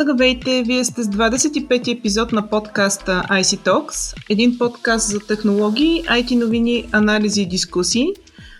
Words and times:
Здравейте! 0.00 0.62
Вие 0.66 0.84
сте 0.84 1.02
с 1.02 1.06
25-ти 1.06 1.90
епизод 1.90 2.32
на 2.32 2.48
подкаста 2.48 3.26
IC 3.30 3.66
Talks, 3.66 4.16
един 4.30 4.58
подкаст 4.58 5.10
за 5.10 5.20
технологии, 5.20 6.02
IT 6.02 6.38
новини, 6.38 6.88
анализи 6.92 7.42
и 7.42 7.48
дискусии. 7.48 8.06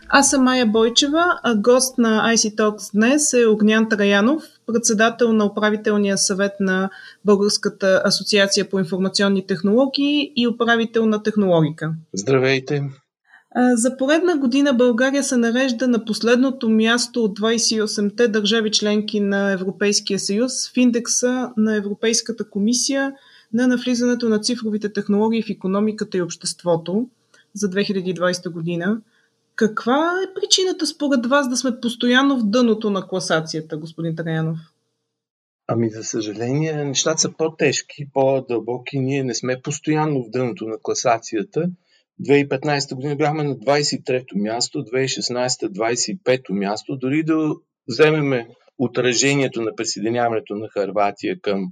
Аз 0.09 0.31
съм 0.31 0.45
Майя 0.45 0.67
Бойчева, 0.67 1.25
а 1.43 1.57
гост 1.57 1.99
на 1.99 2.35
IC 2.35 2.55
Talks 2.55 2.93
днес 2.95 3.33
е 3.33 3.47
Огнян 3.47 3.89
Траянов, 3.89 4.43
председател 4.67 5.33
на 5.33 5.45
управителния 5.45 6.19
съвет 6.19 6.53
на 6.61 6.91
Българската 7.25 8.03
асоциация 8.05 8.71
по 8.71 8.79
информационни 8.79 9.47
технологии 9.47 10.33
и 10.37 10.49
управител 10.49 11.07
на 11.07 11.23
технологика. 11.23 11.93
Здравейте! 12.13 12.83
За 13.57 13.97
поредна 13.97 14.37
година 14.37 14.75
България 14.75 15.25
се 15.25 15.37
нарежда 15.37 15.89
на 15.89 16.05
последното 16.05 16.69
място 16.69 17.25
от 17.25 17.39
28-те 17.39 18.29
държави 18.29 18.71
членки 18.71 19.21
на 19.21 19.53
Европейския 19.53 20.19
съюз 20.19 20.71
в 20.71 20.77
индекса 20.77 21.51
на 21.57 21.77
Европейската 21.77 22.51
комисия 22.51 23.13
на 23.53 23.67
навлизането 23.67 24.29
на 24.29 24.41
цифровите 24.41 24.93
технологии 24.93 25.43
в 25.43 25.51
економиката 25.51 26.17
и 26.17 26.23
обществото 26.23 27.09
за 27.55 27.71
2020 27.71 28.51
година. 28.51 29.01
Каква 29.57 30.13
е 30.25 30.35
причината 30.41 30.87
според 30.87 31.27
вас 31.27 31.49
да 31.49 31.57
сме 31.57 31.81
постоянно 31.81 32.39
в 32.39 32.45
дъното 32.45 32.91
на 32.91 33.09
класацията, 33.09 33.77
господин 33.77 34.17
Траянов? 34.17 34.59
Ами, 35.67 35.91
за 35.91 36.05
съжаление, 36.05 36.85
нещата 36.85 37.19
са 37.19 37.33
по-тежки, 37.39 38.09
по-дълбоки. 38.15 38.99
Ние 38.99 39.25
не 39.25 39.35
сме 39.35 39.61
постоянно 39.63 40.23
в 40.23 40.31
дъното 40.31 40.67
на 40.67 40.77
класацията– 40.83 41.71
2015 42.23 42.95
година 42.95 43.17
бяхме 43.17 43.45
на 43.45 43.55
23-то 43.55 44.39
място, 44.39 44.79
2016 44.79 45.47
25-то 45.49 46.55
място. 46.55 46.97
Дори 46.97 47.23
да 47.23 47.55
вземеме 47.89 48.49
отражението 48.79 49.63
на 49.63 49.75
присъединяването 49.77 50.55
на 50.55 50.69
Харватия 50.69 51.41
към 51.41 51.67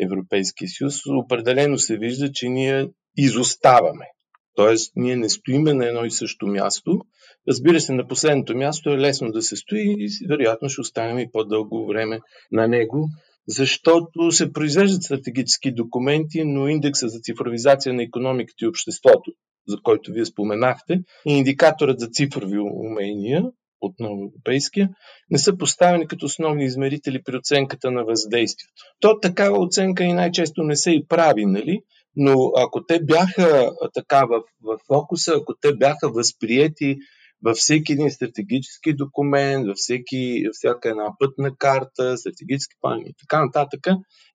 Европейския 0.00 0.68
съюз, 0.68 0.94
определено 1.06 1.78
се 1.78 1.98
вижда, 1.98 2.32
че 2.32 2.48
ние 2.48 2.88
изоставаме. 3.16 4.06
Тоест, 4.54 4.92
ние 4.96 5.16
не 5.16 5.28
стоиме 5.28 5.74
на 5.74 5.86
едно 5.86 6.04
и 6.04 6.10
също 6.10 6.46
място. 6.46 7.00
Разбира 7.48 7.80
се, 7.80 7.92
на 7.92 8.06
последното 8.08 8.56
място 8.56 8.90
е 8.90 8.98
лесно 8.98 9.32
да 9.32 9.42
се 9.42 9.56
стои 9.56 9.96
и 9.98 10.08
вероятно 10.28 10.68
ще 10.68 10.80
останем 10.80 11.18
и 11.18 11.30
по-дълго 11.32 11.86
време 11.86 12.20
на 12.52 12.68
него, 12.68 13.08
защото 13.48 14.32
се 14.32 14.52
произвеждат 14.52 15.02
стратегически 15.02 15.72
документи, 15.72 16.44
но 16.44 16.68
индекса 16.68 17.08
за 17.08 17.20
цифровизация 17.20 17.94
на 17.94 18.02
економиката 18.02 18.64
и 18.64 18.68
обществото, 18.68 19.32
за 19.68 19.76
който 19.82 20.12
вие 20.12 20.24
споменахте, 20.24 21.00
и 21.28 21.32
индикаторът 21.32 22.00
за 22.00 22.06
цифрови 22.06 22.58
умения, 22.58 23.44
отново 23.80 24.24
европейския, 24.24 24.88
не 25.30 25.38
са 25.38 25.56
поставени 25.56 26.06
като 26.06 26.26
основни 26.26 26.64
измерители 26.64 27.22
при 27.22 27.36
оценката 27.36 27.90
на 27.90 28.04
въздействието. 28.04 28.72
То 29.00 29.20
такава 29.20 29.58
оценка 29.58 30.04
и 30.04 30.12
най-често 30.12 30.62
не 30.62 30.76
се 30.76 30.90
и 30.90 31.06
прави, 31.08 31.46
нали? 31.46 31.80
Но 32.16 32.52
ако 32.56 32.84
те 32.84 33.04
бяха 33.04 33.72
така 33.94 34.24
в, 34.24 34.42
в 34.62 34.78
фокуса, 34.86 35.34
ако 35.36 35.54
те 35.60 35.76
бяха 35.76 36.12
възприяти 36.12 36.96
във 37.44 37.56
всеки 37.56 37.92
един 37.92 38.10
стратегически 38.10 38.94
документ, 38.94 39.66
във 39.66 39.76
всеки, 39.76 40.44
всяка 40.52 40.90
една 40.90 41.12
пътна 41.18 41.56
карта, 41.58 42.16
стратегически 42.16 42.76
план 42.80 43.00
и 43.00 43.14
така 43.20 43.44
нататък, 43.44 43.80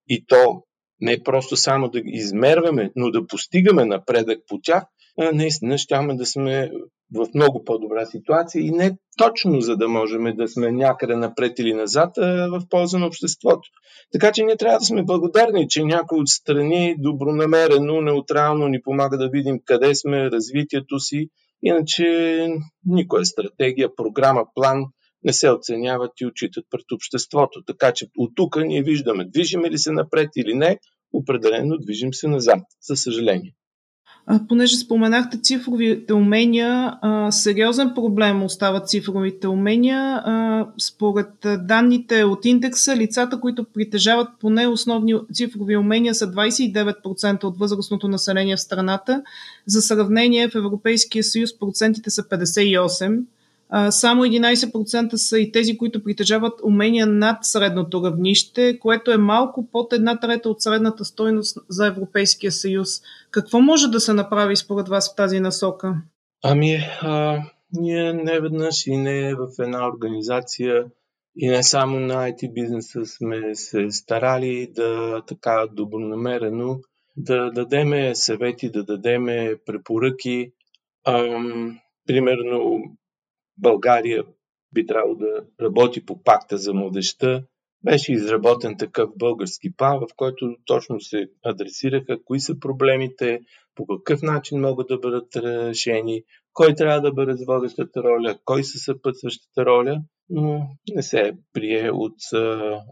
и 0.08 0.26
то 0.28 0.64
не 1.02 1.24
просто 1.24 1.56
само 1.56 1.90
да 1.90 2.02
измерваме, 2.06 2.92
но 2.96 3.12
да 3.12 3.28
постигаме 3.28 3.86
напредък 3.86 4.40
по 4.48 4.60
тях, 4.64 4.84
наистина 5.18 5.78
щяме 5.78 6.16
да 6.16 6.26
сме 6.26 6.72
в 7.16 7.28
много 7.36 7.64
по-добра 7.64 8.06
ситуация 8.06 8.62
и 8.62 8.72
не 8.72 8.98
точно 9.18 9.62
за 9.62 9.78
да 9.78 9.88
можем 9.88 10.36
да 10.36 10.48
сме 10.48 10.72
някъде 10.72 11.16
напред 11.16 11.60
или 11.60 11.74
назад, 11.74 12.18
а 12.18 12.48
в 12.52 12.62
полза 12.70 13.00
на 13.00 13.08
обществото. 13.08 13.70
Така 14.12 14.32
че 14.32 14.44
ние 14.44 14.58
трябва 14.58 14.80
да 14.80 14.86
сме 14.86 15.04
благодарни, 15.04 15.68
че 15.70 15.84
някой 15.84 16.20
от 16.20 16.28
страни 16.28 16.96
добронамерено, 17.00 18.02
неутрално 18.02 18.68
ни 18.68 18.82
помага 18.82 19.18
да 19.18 19.30
видим 19.30 19.60
къде 19.66 19.96
сме, 19.96 20.32
развитието 20.32 21.00
си. 21.00 21.30
Иначе 21.64 22.48
никоя 22.86 23.26
стратегия, 23.26 23.96
програма, 23.96 24.46
план 24.56 24.86
не 25.24 25.34
се 25.34 25.50
оценяват 25.50 26.12
и 26.22 26.26
отчитат 26.26 26.66
пред 26.72 26.92
обществото. 26.92 27.64
Така 27.68 27.92
че 27.92 28.08
от 28.18 28.32
тук 28.36 28.58
ние 28.66 28.84
виждаме, 28.84 29.26
движиме 29.26 29.72
ли 29.72 29.78
се 29.78 29.92
напред 29.92 30.30
или 30.36 30.54
не, 30.54 30.80
определено 31.14 31.78
движим 31.78 32.14
се 32.14 32.28
назад, 32.28 32.60
за 32.82 32.96
съжаление. 32.96 33.54
Понеже 34.48 34.78
споменахте 34.78 35.38
цифровите 35.38 36.14
умения, 36.14 36.98
сериозен 37.32 37.92
проблем 37.96 38.44
остават 38.44 38.90
цифровите 38.90 39.48
умения. 39.48 40.24
Според 40.78 41.28
данните 41.60 42.24
от 42.24 42.46
индекса, 42.46 42.96
лицата, 42.96 43.40
които 43.40 43.64
притежават 43.64 44.28
поне 44.40 44.68
основни 44.68 45.14
цифрови 45.34 45.78
умения 45.78 46.16
са 46.16 46.32
29% 46.32 47.44
от 47.44 47.58
възрастното 47.58 48.08
население 48.08 48.56
в 48.56 48.62
страната. 48.62 49.22
За 49.66 49.82
сравнение 49.82 50.50
в 50.50 50.56
Европейския 50.56 51.24
съюз 51.24 51.60
процентите 51.60 52.10
са 52.10 52.24
58%. 52.24 53.24
Само 53.90 54.24
11% 54.24 55.16
са 55.16 55.40
и 55.40 55.52
тези, 55.52 55.78
които 55.78 56.04
притежават 56.04 56.54
умения 56.64 57.08
над 57.08 57.38
средното 57.42 58.04
равнище, 58.06 58.80
което 58.80 59.12
е 59.12 59.18
малко 59.18 59.68
под 59.72 59.94
една 59.94 60.20
трета 60.20 60.50
от 60.50 60.62
средната 60.62 61.06
стойност 61.06 61.58
за 61.70 61.88
Европейския 61.88 62.52
съюз. 62.52 62.90
Какво 63.32 63.62
може 63.62 63.88
да 63.88 64.00
се 64.00 64.14
направи 64.14 64.56
според 64.56 64.88
вас 64.88 65.14
в 65.14 65.16
тази 65.16 65.40
насока? 65.40 65.96
Ами, 66.44 66.80
а, 67.02 67.42
ние 67.74 68.14
не 68.14 68.40
веднъж 68.40 68.88
и 68.88 68.98
не 68.98 69.36
в 69.36 69.48
една 69.60 69.88
организация 69.88 70.86
и 71.38 71.48
не 71.48 71.64
само 71.64 72.00
на 72.00 72.14
IT 72.14 72.54
бизнеса 72.54 73.06
сме 73.06 73.56
се 73.56 73.92
старали 73.92 74.68
да 74.76 75.22
така 75.28 75.68
добронамерено 75.74 76.80
да 77.18 77.52
дадеме 77.52 78.16
съвети, 78.16 78.70
да 78.70 78.84
дадеме 78.84 79.56
препоръки. 79.66 80.52
Ам, 81.08 81.80
примерно, 82.08 82.84
България 83.58 84.24
би 84.74 84.86
трябвало 84.86 85.16
да 85.16 85.46
работи 85.62 86.06
по 86.06 86.24
пакта 86.24 86.58
за 86.58 86.74
младеща. 86.74 87.44
Беше 87.84 88.14
изработен 88.14 88.78
такъв 88.78 89.10
български 89.18 89.76
план, 89.78 90.00
в 90.00 90.08
който 90.16 90.56
точно 90.66 91.02
се 91.02 91.28
адресираха 91.46 92.24
кои 92.24 92.40
са 92.40 92.60
проблемите, 92.60 93.40
по 93.76 93.88
какъв 93.88 94.22
начин 94.22 94.62
могат 94.62 94.88
да 94.88 94.98
бъдат 94.98 95.36
решени, 95.36 96.24
кой 96.54 96.74
трябва 96.74 97.02
да 97.02 97.14
бъде 97.14 97.38
с 97.38 97.46
водещата 97.46 98.04
роля, 98.04 98.38
кой 98.46 98.64
са 98.64 98.78
съпътстващата 98.78 99.66
роля, 99.66 100.02
но 100.30 100.68
не 100.96 101.04
се 101.04 101.34
прие 101.54 101.92
от 101.92 102.16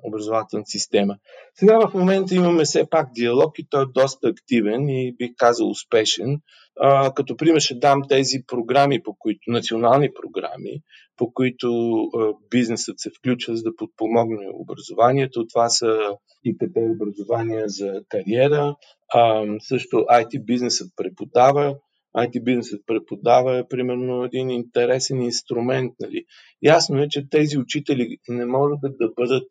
образователната 0.03 0.69
система. 0.69 1.17
Сега 1.55 1.87
в 1.87 1.93
момента 1.93 2.35
имаме 2.35 2.63
все 2.63 2.89
пак 2.89 3.09
диалог 3.13 3.59
и 3.59 3.67
той 3.69 3.83
е 3.83 3.93
доста 3.93 4.27
активен 4.27 4.89
и 4.89 5.15
бих 5.17 5.31
казал 5.37 5.69
успешен. 5.69 6.41
А, 6.79 7.13
като 7.13 7.37
пример 7.37 7.59
ще 7.59 7.75
дам 7.75 8.01
тези 8.09 8.37
програми, 8.47 9.03
по 9.03 9.15
които, 9.19 9.39
национални 9.47 10.09
програми, 10.21 10.81
по 11.17 11.33
които 11.33 11.95
а, 12.03 12.33
бизнесът 12.49 12.99
се 12.99 13.09
включва 13.19 13.55
за 13.55 13.63
да 13.63 13.75
подпомогне 13.75 14.47
образованието. 14.53 15.47
Това 15.47 15.69
са 15.69 16.17
ИКТ 16.43 16.77
образования 16.77 17.63
за 17.67 18.01
кариера, 18.09 18.75
а, 19.13 19.45
също 19.59 19.97
IT 19.97 20.45
бизнесът 20.45 20.91
преподава, 20.95 21.75
IT 22.17 22.43
бизнесът 22.43 22.81
преподава 22.85 23.57
е 23.57 23.67
примерно 23.69 24.23
един 24.23 24.49
интересен 24.49 25.21
инструмент. 25.21 25.93
Нали. 25.99 26.25
Ясно 26.61 27.01
е, 27.01 27.07
че 27.09 27.29
тези 27.29 27.57
учители 27.57 28.17
не 28.29 28.45
могат 28.45 28.79
да 28.81 29.09
бъдат 29.15 29.47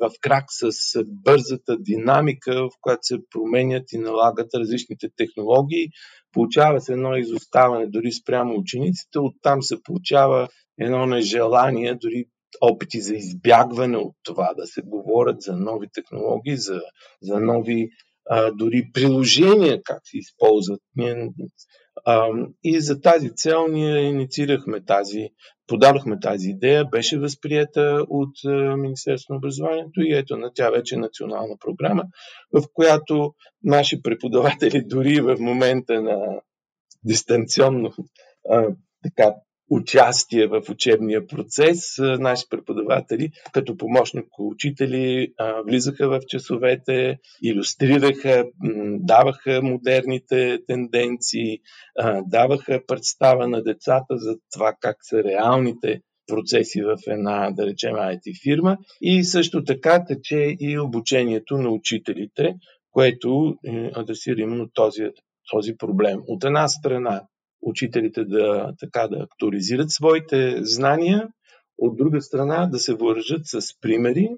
в 0.00 0.10
крак 0.20 0.44
с 0.48 0.70
бързата 1.06 1.76
динамика, 1.78 2.52
в 2.52 2.70
която 2.80 3.00
се 3.02 3.16
променят 3.30 3.92
и 3.92 3.98
налагат 3.98 4.54
различните 4.54 5.08
технологии. 5.16 5.88
Получава 6.32 6.80
се 6.80 6.92
едно 6.92 7.16
изоставане 7.16 7.86
дори 7.86 8.12
спрямо 8.12 8.54
учениците, 8.58 9.18
оттам 9.18 9.62
се 9.62 9.82
получава 9.82 10.48
едно 10.78 11.06
нежелание, 11.06 11.94
дори 11.94 12.24
опити 12.60 13.00
за 13.00 13.14
избягване 13.14 13.96
от 13.96 14.14
това, 14.22 14.54
да 14.56 14.66
се 14.66 14.82
говорят 14.82 15.40
за 15.40 15.56
нови 15.56 15.86
технологии, 15.92 16.56
за, 16.56 16.80
за 17.22 17.40
нови 17.40 17.90
а, 18.30 18.50
дори 18.52 18.90
приложения, 18.92 19.82
как 19.84 20.00
се 20.04 20.18
използват. 20.18 20.80
Ние, 20.96 21.30
а, 22.04 22.28
и 22.64 22.80
за 22.80 23.00
тази 23.00 23.30
цел 23.34 23.66
ние 23.68 24.00
инициирахме 24.00 24.84
тази, 24.84 25.28
подадохме 25.66 26.20
тази 26.20 26.50
идея, 26.50 26.84
беше 26.84 27.18
възприета 27.18 28.06
от 28.08 28.34
Министерството 28.78 29.32
на 29.32 29.36
образованието 29.36 30.00
и 30.00 30.14
ето 30.14 30.36
на 30.36 30.50
тя 30.54 30.70
вече 30.70 30.94
е 30.94 30.98
национална 30.98 31.54
програма, 31.60 32.04
в 32.52 32.62
която 32.74 33.34
наши 33.64 34.02
преподаватели 34.02 34.82
дори 34.86 35.20
в 35.20 35.36
момента 35.40 36.02
на 36.02 36.40
дистанционно 37.04 37.92
а, 38.50 38.66
така, 39.02 39.34
участие 39.70 40.46
в 40.46 40.62
учебния 40.70 41.26
процес. 41.26 41.98
Наши 41.98 42.44
преподаватели, 42.50 43.30
като 43.52 43.76
помощник 43.76 44.26
учители, 44.38 45.32
влизаха 45.66 46.08
в 46.08 46.20
часовете, 46.28 47.18
иллюстрираха, 47.42 48.44
даваха 48.98 49.60
модерните 49.62 50.58
тенденции, 50.66 51.58
даваха 52.26 52.80
представа 52.86 53.48
на 53.48 53.62
децата 53.62 54.16
за 54.18 54.36
това 54.52 54.74
как 54.80 54.96
са 55.02 55.24
реалните 55.24 56.00
процеси 56.26 56.82
в 56.82 56.96
една, 57.06 57.50
да 57.50 57.66
речем, 57.66 57.94
IT 57.94 58.42
фирма. 58.42 58.76
И 59.00 59.24
също 59.24 59.64
така 59.64 60.04
тече 60.04 60.56
и 60.60 60.78
обучението 60.78 61.58
на 61.58 61.70
учителите, 61.70 62.54
което 62.90 63.54
е, 63.64 63.90
адресира 63.94 64.40
именно 64.40 64.68
този, 64.74 65.02
този 65.50 65.76
проблем. 65.76 66.20
От 66.26 66.44
една 66.44 66.68
страна, 66.68 67.22
учителите 67.62 68.24
да, 68.24 68.74
така, 68.80 69.08
да 69.08 69.22
актуализират 69.22 69.90
своите 69.90 70.64
знания, 70.64 71.28
от 71.78 71.96
друга 71.96 72.22
страна 72.22 72.66
да 72.66 72.78
се 72.78 72.94
въоръжат 72.94 73.42
с 73.44 73.80
примери, 73.80 74.28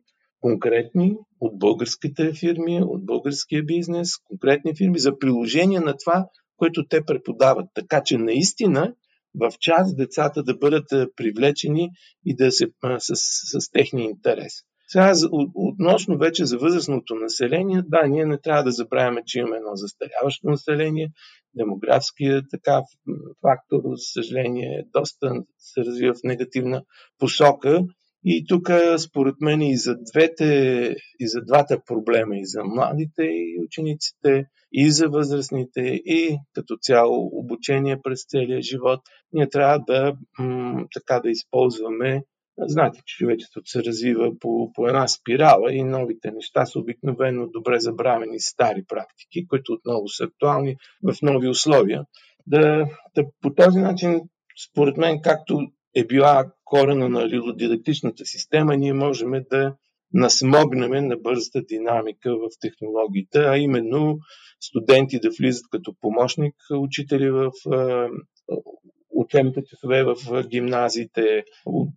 конкретни 0.41 1.17
от 1.41 1.59
българските 1.59 2.33
фирми, 2.33 2.83
от 2.83 3.07
българския 3.07 3.63
бизнес, 3.63 4.17
конкретни 4.17 4.77
фирми 4.77 4.99
за 4.99 5.19
приложение 5.19 5.81
на 5.81 5.97
това, 5.97 6.27
което 6.57 6.87
те 6.89 7.05
преподават. 7.05 7.67
Така 7.75 8.03
че 8.05 8.19
наистина 8.19 8.95
в 9.35 9.53
час 9.61 9.97
децата 9.97 10.43
да 10.43 10.57
бъдат 10.57 11.17
привлечени 11.17 11.91
и 12.27 12.37
да 12.37 12.53
се 12.53 12.67
с, 12.99 13.15
с, 13.15 13.61
с 13.61 13.71
техния 13.71 14.05
интерес. 14.05 14.53
Сега, 14.93 15.13
относно 15.55 16.19
вече 16.19 16.45
за 16.45 16.59
възрастното 16.59 17.15
население, 17.15 17.83
да, 17.87 18.07
ние 18.07 18.27
не 18.27 18.41
трябва 18.41 18.63
да 18.63 18.71
забравяме, 18.71 19.23
че 19.27 19.39
имаме 19.39 19.57
едно 19.57 19.71
застаряващо 19.75 20.51
население, 20.51 21.13
демографския 21.55 22.43
така 22.51 22.83
фактор, 23.43 23.81
за 23.85 24.23
съжаление, 24.23 24.85
доста 24.93 25.35
се 25.59 25.81
развива 25.81 26.15
в 26.15 26.25
негативна 26.25 26.83
посока. 27.19 27.85
И 28.25 28.47
тук, 28.49 28.71
според 28.99 29.35
мен, 29.41 29.63
и 29.63 29.77
за, 29.77 29.97
двете, 30.13 30.97
и 31.21 31.29
за 31.29 31.41
двата 31.41 31.81
проблема, 31.87 32.37
и 32.37 32.47
за 32.47 32.65
младите 32.65 33.23
и 33.23 33.61
учениците, 33.65 34.45
и 34.73 34.91
за 34.91 35.09
възрастните, 35.09 35.81
и 36.05 36.39
като 36.55 36.77
цяло 36.77 37.31
обучение 37.33 38.03
през 38.03 38.27
целия 38.27 38.63
живот, 38.63 39.01
ние 39.33 39.49
трябва 39.49 39.79
да, 39.87 40.17
така 40.95 41.21
да 41.21 41.31
използваме 41.31 42.23
Знаете, 42.59 43.01
че 43.07 43.17
човечеството 43.17 43.71
се 43.71 43.85
развива 43.85 44.39
по, 44.41 44.73
по 44.73 44.87
една 44.87 45.09
спирала 45.09 45.73
и 45.73 45.85
новите 45.85 46.31
неща 46.31 46.67
са 46.67 46.79
обикновено 46.79 47.47
добре 47.47 47.81
забравени 47.81 48.41
стари 48.41 48.85
практики, 48.89 49.47
които 49.47 49.73
отново 49.73 50.09
са 50.09 50.25
актуални 50.25 50.77
в 51.03 51.15
нови 51.23 51.49
условия. 51.49 52.05
Да, 52.47 52.87
да 53.17 53.25
по 53.41 53.55
този 53.55 53.79
начин, 53.79 54.21
според 54.71 54.97
мен, 54.97 55.21
както 55.23 55.61
е 55.95 56.05
била 56.05 56.53
корена 56.65 57.09
на 57.09 57.29
лилодидактичната 57.29 58.25
система, 58.25 58.77
ние 58.77 58.93
можем 58.93 59.31
да 59.51 59.75
насмогнем 60.15 61.09
на 61.09 61.17
бързата 61.17 61.63
динамика 61.63 62.37
в 62.37 62.49
технологиите, 62.61 63.39
а 63.39 63.59
именно 63.59 64.19
студенти 64.61 65.21
да 65.21 65.31
влизат 65.39 65.65
като 65.71 65.95
помощник 66.01 66.55
учители 66.71 67.31
в 67.31 67.51
учебните 69.15 69.63
часове 69.65 70.05
в 70.05 70.45
гимназиите, 70.49 71.45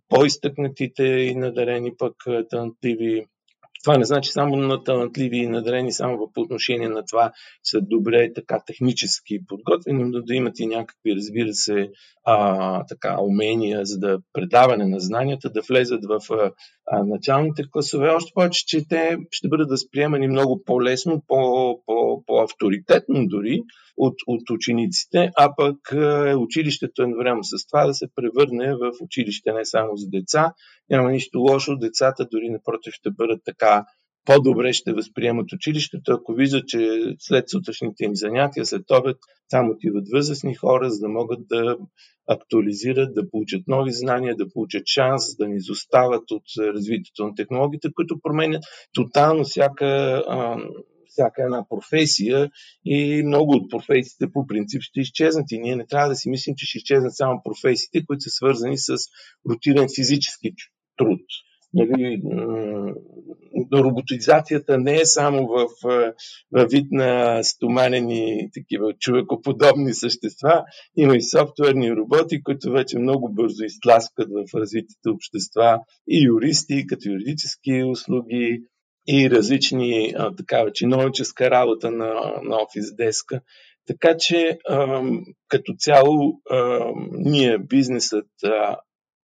по-изтъкнатите 0.08 1.04
и 1.04 1.34
надарени 1.34 1.92
пък 1.98 2.14
талантливи 2.50 3.26
това 3.86 3.98
не 3.98 4.04
значи 4.04 4.30
само 4.30 4.56
на 4.56 4.84
талантливи 4.84 5.36
и 5.36 5.46
надарени 5.46 5.92
само 5.92 6.30
по 6.34 6.40
отношение 6.40 6.88
на 6.88 7.04
това, 7.10 7.32
са 7.62 7.80
добре 7.80 8.32
така 8.32 8.60
технически 8.66 9.46
подготвени, 9.46 10.04
но 10.04 10.22
да 10.22 10.34
имат 10.34 10.60
и 10.60 10.66
някакви, 10.66 11.16
разбира 11.16 11.52
се, 11.52 11.90
а, 12.24 12.84
така, 12.84 13.16
умения 13.20 13.80
за 13.84 13.98
да 13.98 14.18
предаване 14.32 14.86
на 14.86 15.00
знанията, 15.00 15.50
да 15.50 15.60
влезат 15.68 16.00
в 16.04 16.20
а, 16.30 17.02
началните 17.04 17.62
класове. 17.70 18.08
Още 18.10 18.32
повече, 18.34 18.66
че 18.66 18.88
те 18.88 19.18
ще 19.30 19.48
бъдат 19.48 19.70
възприемани 19.70 20.28
много 20.28 20.62
по-лесно, 20.64 21.22
по, 21.26 21.80
по, 21.86 21.94
по-авторитетно 22.26 23.26
дори 23.26 23.62
от, 23.96 24.14
от 24.26 24.50
учениците, 24.50 25.30
а 25.36 25.54
пък 25.56 25.76
е, 25.92 26.34
училището 26.34 27.02
едновременно 27.02 27.44
с 27.44 27.66
това 27.66 27.86
да 27.86 27.94
се 27.94 28.06
превърне 28.14 28.74
в 28.74 28.92
училище 29.00 29.52
не 29.52 29.64
само 29.64 29.96
за 29.96 30.08
деца. 30.08 30.52
Няма 30.90 31.10
нищо 31.10 31.38
лошо, 31.38 31.76
децата 31.76 32.26
дори 32.32 32.50
напротив 32.50 32.92
ще 32.92 33.10
бъдат 33.10 33.40
така 33.44 33.84
по-добре 34.26 34.72
ще 34.72 34.92
възприемат 34.92 35.52
училището, 35.52 36.12
ако 36.12 36.34
виждат, 36.34 36.68
че 36.68 37.00
след 37.18 37.50
сутрешните 37.50 38.04
им 38.04 38.14
занятия, 38.14 38.66
след 38.66 38.90
обед, 38.90 39.16
там 39.50 39.70
отиват 39.70 40.04
възрастни 40.12 40.54
хора, 40.54 40.90
за 40.90 41.00
да 41.00 41.08
могат 41.08 41.40
да 41.48 41.76
актуализират, 42.28 43.14
да 43.14 43.30
получат 43.30 43.62
нови 43.66 43.92
знания, 43.92 44.36
да 44.36 44.48
получат 44.48 44.82
шанс, 44.86 45.36
да 45.36 45.48
не 45.48 45.56
изостават 45.56 46.30
от 46.30 46.42
развитието 46.58 47.26
на 47.26 47.34
технологиите, 47.34 47.88
които 47.94 48.20
променят 48.22 48.62
тотално 48.94 49.44
всяка 49.44 50.22
всяка 51.16 51.42
една 51.42 51.68
професия 51.68 52.50
и 52.84 53.22
много 53.22 53.52
от 53.52 53.70
професиите 53.70 54.32
по 54.32 54.46
принцип 54.46 54.82
ще 54.82 55.00
изчезнат 55.00 55.52
и 55.52 55.58
ние 55.58 55.76
не 55.76 55.86
трябва 55.86 56.08
да 56.08 56.14
си 56.14 56.30
мислим, 56.30 56.54
че 56.56 56.66
ще 56.66 56.78
изчезнат 56.78 57.16
само 57.16 57.40
професиите, 57.44 58.06
които 58.06 58.20
са 58.20 58.30
свързани 58.30 58.78
с 58.78 58.96
рутинен 59.50 59.86
физически 59.96 60.52
труд. 60.96 61.20
Нали, 61.74 62.22
роботизацията 63.72 64.78
не 64.78 64.94
е 65.00 65.04
само 65.04 65.46
в, 65.46 65.66
в 66.52 66.66
вид 66.70 66.86
на 66.90 67.42
стоманени 67.42 68.50
такива 68.54 68.92
човекоподобни 69.00 69.94
същества, 69.94 70.64
има 70.96 71.16
и 71.16 71.22
софтуерни 71.22 71.96
роботи, 71.96 72.42
които 72.42 72.70
вече 72.70 72.98
много 72.98 73.32
бързо 73.32 73.64
изтласкат 73.64 74.28
в 74.28 74.54
развитите 74.54 75.08
общества 75.08 75.80
и 76.08 76.26
юристи, 76.26 76.86
като 76.86 77.08
юридически 77.08 77.84
услуги, 77.84 78.62
и 79.06 79.30
различни 79.30 80.14
а, 80.16 80.34
такава 80.34 80.72
чиновническа 80.72 81.50
работа 81.50 81.90
на, 81.90 82.14
на 82.42 82.56
офис 82.56 82.94
деска. 82.94 83.40
Така 83.86 84.16
че 84.16 84.58
а, 84.68 85.02
като 85.48 85.74
цяло 85.78 86.40
а, 86.50 86.84
ние 87.12 87.58
бизнесът 87.58 88.26
а, 88.44 88.76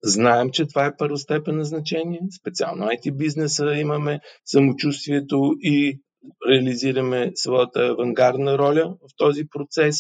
знаем, 0.03 0.51
че 0.51 0.67
това 0.67 0.87
е 0.87 0.97
първостепенно 0.97 1.65
значение. 1.65 2.21
Специално 2.41 2.87
IT 2.87 3.17
бизнеса 3.17 3.75
имаме 3.75 4.21
самочувствието 4.45 5.55
и 5.61 6.01
реализираме 6.49 7.33
своята 7.35 7.87
авангардна 7.87 8.59
роля 8.59 8.97
в 9.01 9.17
този 9.17 9.45
процес. 9.51 9.97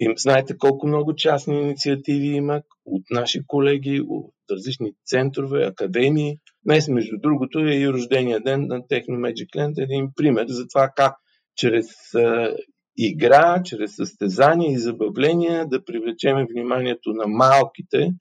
И 0.00 0.14
знаете 0.16 0.58
колко 0.58 0.86
много 0.86 1.14
частни 1.14 1.60
инициативи 1.60 2.26
има 2.26 2.62
от 2.84 3.02
наши 3.10 3.40
колеги, 3.46 4.02
от 4.08 4.34
различни 4.50 4.92
центрове, 5.06 5.64
академии. 5.64 6.38
Днес, 6.64 6.88
между 6.88 7.16
другото, 7.18 7.58
е 7.58 7.74
и 7.74 7.88
рождения 7.88 8.40
ден 8.40 8.66
на 8.66 8.80
Techno 8.80 9.82
един 9.82 10.08
пример 10.16 10.46
за 10.48 10.68
това 10.68 10.90
как 10.96 11.14
чрез 11.56 12.14
а, 12.14 12.56
игра, 12.96 13.62
чрез 13.64 13.96
състезания 13.96 14.72
и 14.72 14.78
забавления 14.78 15.66
да 15.66 15.84
привлечем 15.84 16.46
вниманието 16.50 17.12
на 17.12 17.24
малките, 17.26 18.12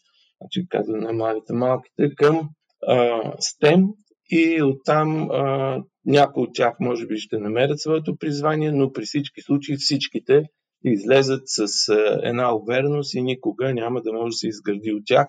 значи 0.41 0.67
казвам 0.69 0.99
на 0.99 1.13
младите 1.13 1.53
малките, 1.53 2.15
към 2.15 2.49
а, 2.87 2.95
STEM 3.33 3.87
и 4.29 4.63
оттам 4.63 5.31
а, 5.31 5.77
някои 6.05 6.43
от 6.43 6.53
тях 6.53 6.73
може 6.79 7.07
би 7.07 7.17
ще 7.17 7.37
намерят 7.37 7.79
своето 7.79 8.17
призвание, 8.17 8.71
но 8.71 8.91
при 8.91 9.01
всички 9.01 9.41
случаи 9.41 9.75
всичките 9.77 10.43
излезат 10.85 11.41
с 11.45 11.93
една 12.23 12.55
увереност 12.55 13.13
и 13.13 13.21
никога 13.21 13.73
няма 13.73 14.01
да 14.01 14.13
може 14.13 14.33
да 14.33 14.37
се 14.37 14.47
изгради 14.47 14.93
от 14.93 15.03
тях 15.05 15.27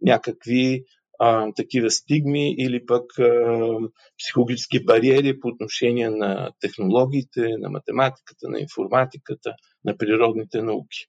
някакви 0.00 0.82
а, 1.18 1.52
такива 1.56 1.90
стигми 1.90 2.54
или 2.58 2.86
пък 2.86 3.18
а, 3.18 3.78
психологически 4.18 4.84
бариери 4.84 5.40
по 5.40 5.48
отношение 5.48 6.10
на 6.10 6.50
технологиите, 6.60 7.48
на 7.58 7.70
математиката, 7.70 8.48
на 8.48 8.60
информатиката, 8.60 9.54
на 9.84 9.96
природните 9.96 10.62
науки. 10.62 11.06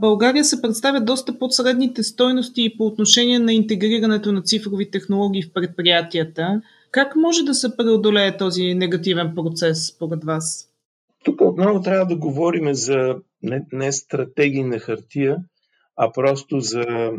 България 0.00 0.44
се 0.44 0.62
представя 0.62 1.00
доста 1.00 1.38
под 1.38 1.54
средните 1.54 2.02
стойности 2.02 2.74
по 2.78 2.86
отношение 2.86 3.38
на 3.38 3.52
интегрирането 3.52 4.32
на 4.32 4.42
цифрови 4.42 4.90
технологии 4.90 5.42
в 5.42 5.52
предприятията. 5.52 6.60
Как 6.90 7.16
може 7.16 7.44
да 7.44 7.54
се 7.54 7.76
преодолее 7.76 8.36
този 8.36 8.74
негативен 8.74 9.32
процес 9.34 9.86
според 9.86 10.24
вас? 10.24 10.66
Тук 11.24 11.40
отново 11.40 11.82
трябва 11.82 12.06
да 12.06 12.16
говорим 12.16 12.74
за 12.74 13.16
не, 13.42 13.66
не 13.72 13.92
стратегии 13.92 14.64
на 14.64 14.78
хартия, 14.78 15.36
а 15.96 16.12
просто 16.12 16.60
за 16.60 17.10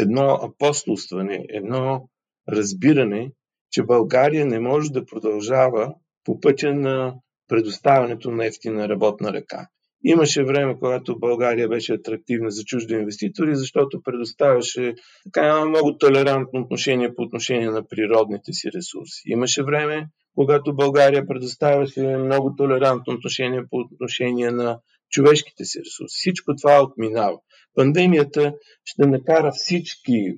едно 0.00 0.38
апостолстване, 0.42 1.46
едно 1.48 2.08
разбиране, 2.48 3.30
че 3.70 3.82
България 3.82 4.46
не 4.46 4.60
може 4.60 4.92
да 4.92 5.06
продължава 5.06 5.94
по 6.24 6.40
пътя 6.40 6.74
на 6.74 7.14
предоставянето 7.48 8.30
на 8.30 8.46
ефтина 8.46 8.88
работна 8.88 9.32
ръка. 9.32 9.68
Имаше 10.06 10.44
време, 10.44 10.78
когато 10.78 11.18
България 11.18 11.68
беше 11.68 11.92
атрактивна 11.92 12.50
за 12.50 12.64
чужди 12.64 12.94
инвеститори, 12.94 13.56
защото 13.56 14.02
предоставяше 14.02 14.94
така 15.24 15.64
много 15.64 15.98
толерантно 15.98 16.60
отношение 16.60 17.14
по 17.14 17.22
отношение 17.22 17.70
на 17.70 17.88
природните 17.88 18.52
си 18.52 18.68
ресурси. 18.74 19.22
Имаше 19.26 19.62
време, 19.62 20.06
когато 20.34 20.76
България 20.76 21.26
предоставяше 21.26 22.16
много 22.16 22.54
толерантно 22.56 23.14
отношение 23.14 23.62
по 23.70 23.76
отношение 23.76 24.50
на 24.50 24.78
човешките 25.10 25.64
си 25.64 25.78
ресурси. 25.78 26.16
Всичко 26.18 26.56
това 26.62 26.82
отминава. 26.82 27.38
Пандемията 27.74 28.54
ще 28.84 29.06
накара 29.06 29.52
всички 29.52 30.34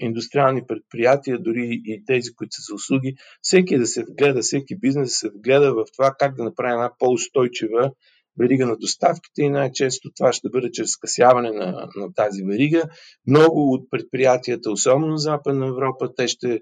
индустриални 0.00 0.62
предприятия, 0.66 1.38
дори 1.38 1.80
и 1.84 2.04
тези, 2.06 2.34
които 2.34 2.50
са 2.52 2.62
за 2.68 2.74
услуги, 2.74 3.14
всеки 3.42 3.78
да 3.78 3.86
се 3.86 4.04
вгледа, 4.04 4.40
всеки 4.40 4.78
бизнес 4.78 5.08
да 5.08 5.14
се 5.14 5.28
вгледа 5.28 5.74
в 5.74 5.84
това 5.96 6.14
как 6.18 6.36
да 6.36 6.44
направи 6.44 6.72
една 6.72 6.90
по-устойчива 6.98 7.90
верига 8.40 8.66
на 8.66 8.76
доставките 8.76 9.42
и 9.42 9.48
най-често 9.48 10.10
това 10.16 10.32
ще 10.32 10.48
бъде 10.48 10.70
чрез 10.72 10.90
скъсяване 10.90 11.50
на, 11.50 11.88
на 11.96 12.14
тази 12.14 12.42
верига. 12.42 12.82
Много 13.26 13.72
от 13.72 13.90
предприятията, 13.90 14.70
особено 14.70 15.12
в 15.12 15.20
Западна 15.20 15.66
Европа, 15.66 16.14
те 16.16 16.28
ще 16.28 16.60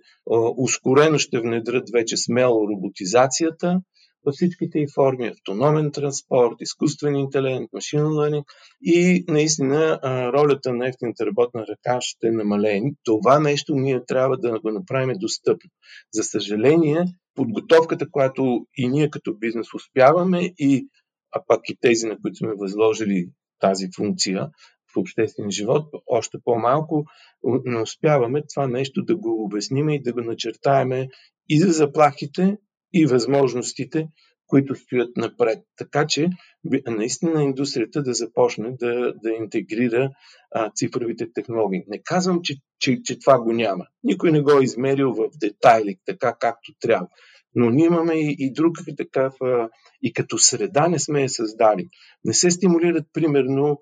ускорено 0.56 1.18
ще 1.18 1.40
внедрят 1.40 1.90
вече 1.92 2.16
смело 2.16 2.68
роботизацията 2.68 3.80
във 4.26 4.34
всичките 4.34 4.78
й 4.78 4.87
форми, 4.94 5.28
автономен 5.28 5.92
транспорт, 5.92 6.56
изкуствен 6.60 7.16
интелект, 7.16 7.72
машин 7.72 8.00
learning 8.00 8.44
и 8.82 9.25
наистина 9.28 10.00
ролята 10.34 10.72
на 10.72 10.88
ефтината 10.88 11.26
работна 11.26 11.66
ръка 11.66 11.98
ще 12.00 12.30
намалее. 12.30 12.80
Това 13.04 13.38
нещо 13.38 13.75
ние 13.75 14.04
трябва 14.04 14.37
да 14.37 14.60
го 14.60 14.70
направим 14.70 15.16
достъпно. 15.18 15.70
За 16.14 16.22
съжаление, 16.22 17.04
подготовката, 17.34 18.10
която 18.10 18.66
и 18.76 18.88
ние 18.88 19.10
като 19.10 19.34
бизнес 19.34 19.75
успяваме 19.75 20.52
и 20.58 20.88
а 21.32 21.40
пак 21.46 21.60
и 21.68 21.76
тези, 21.80 22.06
на 22.06 22.16
които 22.22 22.37
сме 22.37 22.54
възложили 22.58 23.28
тази 23.60 23.88
функция 23.96 24.48
в 24.94 24.96
обществен 24.96 25.50
живот, 25.50 25.87
още 26.06 26.38
по-малко 26.44 27.04
не 27.64 27.80
успяваме 27.80 28.42
това 28.54 28.66
нещо 28.66 29.04
да 29.04 29.16
го 29.16 29.44
обясниме 29.44 29.94
и 29.94 30.02
да 30.02 30.12
го 30.12 30.20
начертаеме 30.20 31.08
и 31.48 31.60
за 31.60 31.72
заплахите, 31.72 32.56
и 32.92 33.07
възможностите, 33.07 34.09
които 34.47 34.75
стоят 34.75 35.16
напред. 35.16 35.59
Така 35.76 36.07
че 36.07 36.28
наистина 36.87 37.42
индустрията 37.42 38.02
да 38.02 38.14
започне 38.14 38.71
да, 38.80 39.12
да 39.23 39.30
интегрира 39.30 40.11
а, 40.50 40.71
цифровите 40.75 41.33
технологии. 41.33 41.85
Не 41.88 42.02
казвам, 42.04 42.40
че, 42.42 42.54
че, 42.78 43.02
че 43.04 43.18
това 43.18 43.40
го 43.40 43.52
няма. 43.52 43.87
Никой 44.04 44.33
не 44.33 44.40
го 44.40 44.50
е 44.50 44.64
измерил 44.64 45.12
в 45.12 45.28
детайли, 45.40 45.97
така 46.07 46.37
както 46.40 46.73
трябва. 46.80 47.09
Но 47.54 47.71
ние 47.71 47.87
имаме 47.87 48.14
и, 48.14 48.37
и 48.38 48.52
друг 48.52 48.76
такъв, 48.97 49.35
а, 49.40 49.68
и 50.02 50.12
като 50.12 50.38
среда 50.38 50.88
не 50.88 50.99
сме 50.99 51.23
я 51.23 51.28
създали. 51.28 51.88
Не 52.25 52.35
се 52.35 52.50
стимулират, 52.50 53.04
примерно, 53.12 53.78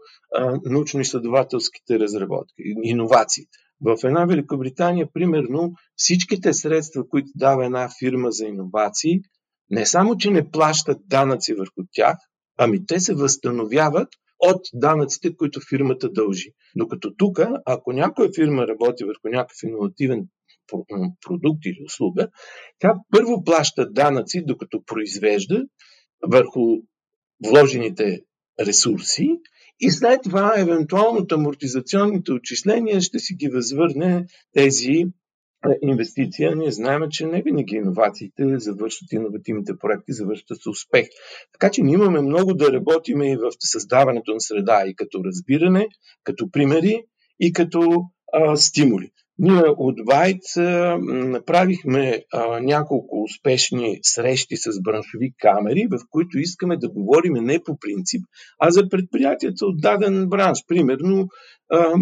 научно-изследователските 0.64 1.98
разработки, 1.98 2.62
иновациите. 2.82 3.58
В 3.80 3.96
една 4.04 4.24
Великобритания, 4.24 5.08
примерно, 5.12 5.72
всичките 5.96 6.52
средства, 6.52 7.08
които 7.08 7.28
дава 7.34 7.66
една 7.66 7.88
фирма 7.98 8.30
за 8.30 8.46
иновации, 8.46 9.20
не 9.70 9.86
само, 9.86 10.16
че 10.16 10.30
не 10.30 10.50
плащат 10.50 10.98
данъци 11.06 11.54
върху 11.54 11.82
тях, 11.92 12.16
ами 12.58 12.86
те 12.86 13.00
се 13.00 13.14
възстановяват 13.14 14.08
от 14.38 14.60
данъците, 14.74 15.36
които 15.36 15.60
фирмата 15.68 16.12
дължи. 16.12 16.50
Докато 16.76 17.14
тук, 17.16 17.40
ако 17.66 17.92
някоя 17.92 18.30
фирма 18.34 18.66
работи 18.66 19.04
върху 19.04 19.28
някакъв 19.28 19.56
иновативен 19.64 20.26
продукт 21.26 21.64
или 21.66 21.84
услуга, 21.86 22.28
тя 22.78 22.94
първо 23.10 23.44
плаща 23.44 23.90
данъци, 23.90 24.44
докато 24.46 24.82
произвежда 24.86 25.64
върху 26.26 26.60
вложените 27.46 28.20
ресурси 28.60 29.28
и 29.80 29.90
след 29.90 30.20
това 30.22 30.54
евентуално 30.56 31.26
амортизационните 31.32 32.32
отчисления 32.32 33.00
ще 33.00 33.18
си 33.18 33.34
ги 33.34 33.48
възвърне 33.48 34.26
тези 34.52 35.04
инвестиция, 35.82 36.56
ние 36.56 36.70
знаем, 36.70 37.02
че 37.10 37.26
не 37.26 37.42
винаги 37.42 37.76
иновациите 37.76 38.58
завършват, 38.58 39.12
иновативните 39.12 39.78
проекти 39.78 40.12
завършват 40.12 40.62
с 40.62 40.66
успех. 40.66 41.06
Така 41.52 41.70
че 41.70 41.82
ние 41.82 41.94
имаме 41.94 42.20
много 42.20 42.54
да 42.54 42.72
работиме 42.72 43.32
и 43.32 43.36
в 43.36 43.50
създаването 43.60 44.34
на 44.34 44.40
среда, 44.40 44.84
и 44.86 44.94
като 44.94 45.24
разбиране, 45.24 45.88
като 46.24 46.50
примери, 46.50 47.04
и 47.40 47.52
като 47.52 48.02
а, 48.32 48.56
стимули. 48.56 49.10
Ние 49.38 49.62
от 49.76 49.96
Байт 50.04 50.42
направихме 51.00 52.24
а, 52.32 52.60
няколко 52.60 53.22
успешни 53.22 53.98
срещи 54.02 54.56
с 54.56 54.82
браншови 54.82 55.32
камери, 55.38 55.86
в 55.90 55.98
които 56.10 56.38
искаме 56.38 56.76
да 56.76 56.88
говорим 56.88 57.32
не 57.32 57.62
по 57.64 57.78
принцип, 57.78 58.22
а 58.58 58.70
за 58.70 58.88
предприятията 58.88 59.66
от 59.66 59.80
даден 59.80 60.28
бранш. 60.28 60.58
Примерно 60.68 61.28
а, 61.72 61.92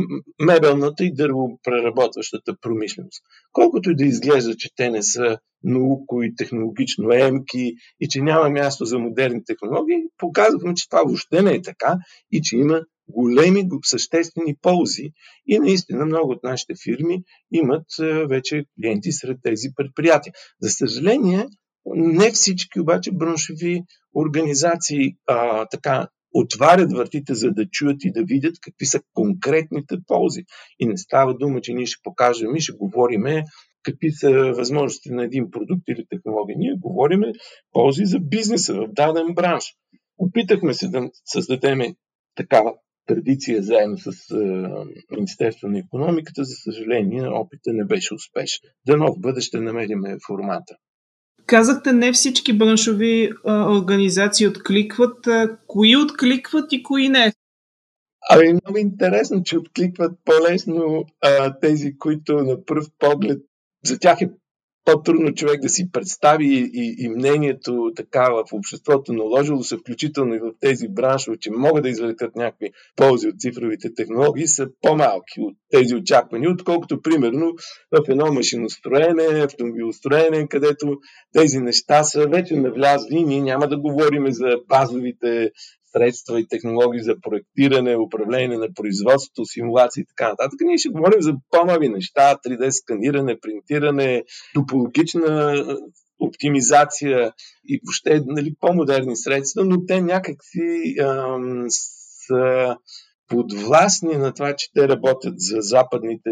мебелната 0.43 1.05
и 1.05 1.15
дървопреработващата 1.15 2.57
промишленост. 2.61 3.23
Колкото 3.53 3.91
и 3.91 3.97
да 3.97 4.05
изглежда, 4.05 4.57
че 4.57 4.69
те 4.77 4.91
не 4.91 5.03
са 5.03 5.39
науко 5.65 6.23
и 6.23 6.35
технологично 6.37 7.13
емки 7.13 7.75
и 8.01 8.09
че 8.09 8.21
няма 8.21 8.51
място 8.51 8.85
за 8.85 8.99
модерни 8.99 9.45
технологии, 9.45 10.03
показваме, 10.19 10.75
че 10.75 10.89
това 10.89 11.03
въобще 11.03 11.43
не 11.43 11.55
е 11.55 11.63
така 11.63 11.97
и 12.33 12.41
че 12.43 12.57
има 12.57 12.81
големи 13.09 13.69
съществени 13.85 14.57
ползи 14.63 15.13
и 15.47 15.59
наистина 15.59 16.07
много 16.07 16.31
от 16.33 16.43
нашите 16.43 16.75
фирми 16.85 17.23
имат 17.53 17.87
вече 18.29 18.65
клиенти 18.81 19.13
сред 19.13 19.39
тези 19.43 19.69
предприятия. 19.77 20.33
За 20.61 20.71
съжаление, 20.71 21.47
не 21.87 22.31
всички 22.31 22.81
обаче 22.81 23.13
браншови 23.13 23.83
организации 24.15 25.17
а, 25.27 25.67
така 25.67 26.09
отварят 26.35 26.93
вратите, 26.93 27.35
за 27.35 27.51
да 27.51 27.67
чуят 27.67 28.05
и 28.05 28.13
да 28.13 28.25
видят 28.25 28.55
какви 28.61 28.87
са 28.87 29.01
конкретните 29.15 29.97
ползи. 30.07 30.45
И 30.79 30.87
не 30.87 30.97
става 30.97 31.35
дума, 31.35 31.61
че 31.61 31.75
ние 31.75 31.87
ще 31.87 32.03
покажем 32.03 32.57
и 32.57 32.61
ще 32.61 32.73
говориме 32.73 33.45
какви 33.83 34.11
са 34.11 34.53
възможности 34.57 35.11
на 35.11 35.25
един 35.25 35.51
продукт 35.51 35.83
или 35.89 36.07
технология. 36.11 36.57
Ние 36.59 36.75
говориме 36.79 37.33
ползи 37.73 38.05
за 38.05 38.21
бизнеса 38.21 38.75
в 38.75 38.89
даден 38.89 39.35
бранш. 39.35 39.65
Опитахме 40.19 40.75
се 40.75 40.89
да 40.89 41.11
създадем 41.25 41.81
такава 42.35 42.75
традиция 43.07 43.63
заедно 43.63 43.99
с 43.99 44.31
е, 44.31 45.17
Министерство 45.17 45.69
на 45.69 45.79
економиката. 45.79 46.45
За 46.45 46.55
съжаление, 46.55 47.29
опита 47.29 47.73
не 47.73 47.85
беше 47.85 48.15
успешен. 48.15 48.71
Дано 48.87 49.13
в 49.13 49.21
бъдеще 49.21 49.61
намериме 49.61 50.17
формата. 50.27 50.75
Казахте, 51.47 51.93
не 51.93 52.13
всички 52.13 52.59
браншови 52.59 53.31
а, 53.45 53.77
организации 53.79 54.47
откликват. 54.47 55.27
А, 55.27 55.59
кои 55.67 55.97
откликват 55.97 56.73
и 56.73 56.83
кои 56.83 57.09
не? 57.09 57.33
Ами 58.31 58.53
много 58.53 58.79
интересно, 58.79 59.43
че 59.43 59.59
откликват 59.59 60.13
по-лесно 60.25 61.05
а, 61.21 61.59
тези, 61.59 61.99
които 61.99 62.35
на 62.37 62.65
пръв 62.65 62.87
поглед 62.99 63.43
за 63.85 63.99
тях 63.99 64.21
е 64.21 64.31
по-трудно 64.85 65.35
човек 65.35 65.61
да 65.61 65.69
си 65.69 65.91
представи 65.93 66.71
и, 66.75 66.95
и 66.99 67.09
мнението 67.09 67.93
така 67.97 68.31
в 68.33 68.45
обществото, 68.53 69.13
наложило 69.13 69.63
се 69.63 69.77
включително 69.77 70.35
и 70.35 70.39
в 70.39 70.53
тези 70.61 70.89
браншове, 70.89 71.37
че 71.41 71.51
могат 71.51 71.83
да 71.83 71.89
извлекат 71.89 72.37
някакви 72.37 72.71
ползи 72.97 73.29
от 73.29 73.41
цифровите 73.41 73.95
технологии, 73.95 74.47
са 74.47 74.69
по-малки 74.83 75.41
от 75.41 75.57
тези 75.71 75.95
очаквания, 75.95 76.51
отколкото 76.51 77.03
примерно 77.03 77.53
в 77.93 78.05
едно 78.09 78.33
машиностроене, 78.33 79.45
автомобилостроене, 79.45 80.49
където 80.49 80.97
тези 81.33 81.59
неща 81.59 82.05
са 82.05 82.27
вече 82.27 82.57
навлязли 82.57 83.17
и 83.17 83.25
ние 83.25 83.41
няма 83.41 83.69
да 83.69 83.81
говорим 83.81 84.27
за 84.29 84.57
базовите 84.69 85.51
средства 85.97 86.41
и 86.41 86.49
технологии 86.49 87.03
за 87.03 87.15
проектиране, 87.21 87.97
управление 87.97 88.59
на 88.59 88.69
производството, 88.75 89.47
симулации 89.47 90.01
и 90.01 90.07
така 90.07 90.29
нататък. 90.29 90.59
Ние 90.61 90.79
ще 90.79 90.89
говорим 90.89 91.23
за 91.23 91.35
по-нови 91.51 91.89
неща, 91.89 92.39
3D 92.47 92.71
сканиране, 92.71 93.41
принтиране, 93.41 94.25
топологична 94.55 95.65
оптимизация 96.21 97.33
и 97.69 97.81
въобще 97.85 98.23
нали, 98.27 98.55
по-модерни 98.61 99.17
средства, 99.17 99.65
но 99.65 99.87
те 99.87 100.01
някакси 100.01 100.95
ам, 101.01 101.65
са 102.27 102.77
подвластни 103.29 104.17
на 104.17 104.35
това, 104.35 104.57
че 104.57 104.73
те 104.75 104.89
работят 104.89 105.35
за 105.37 105.57
западните, 105.61 106.31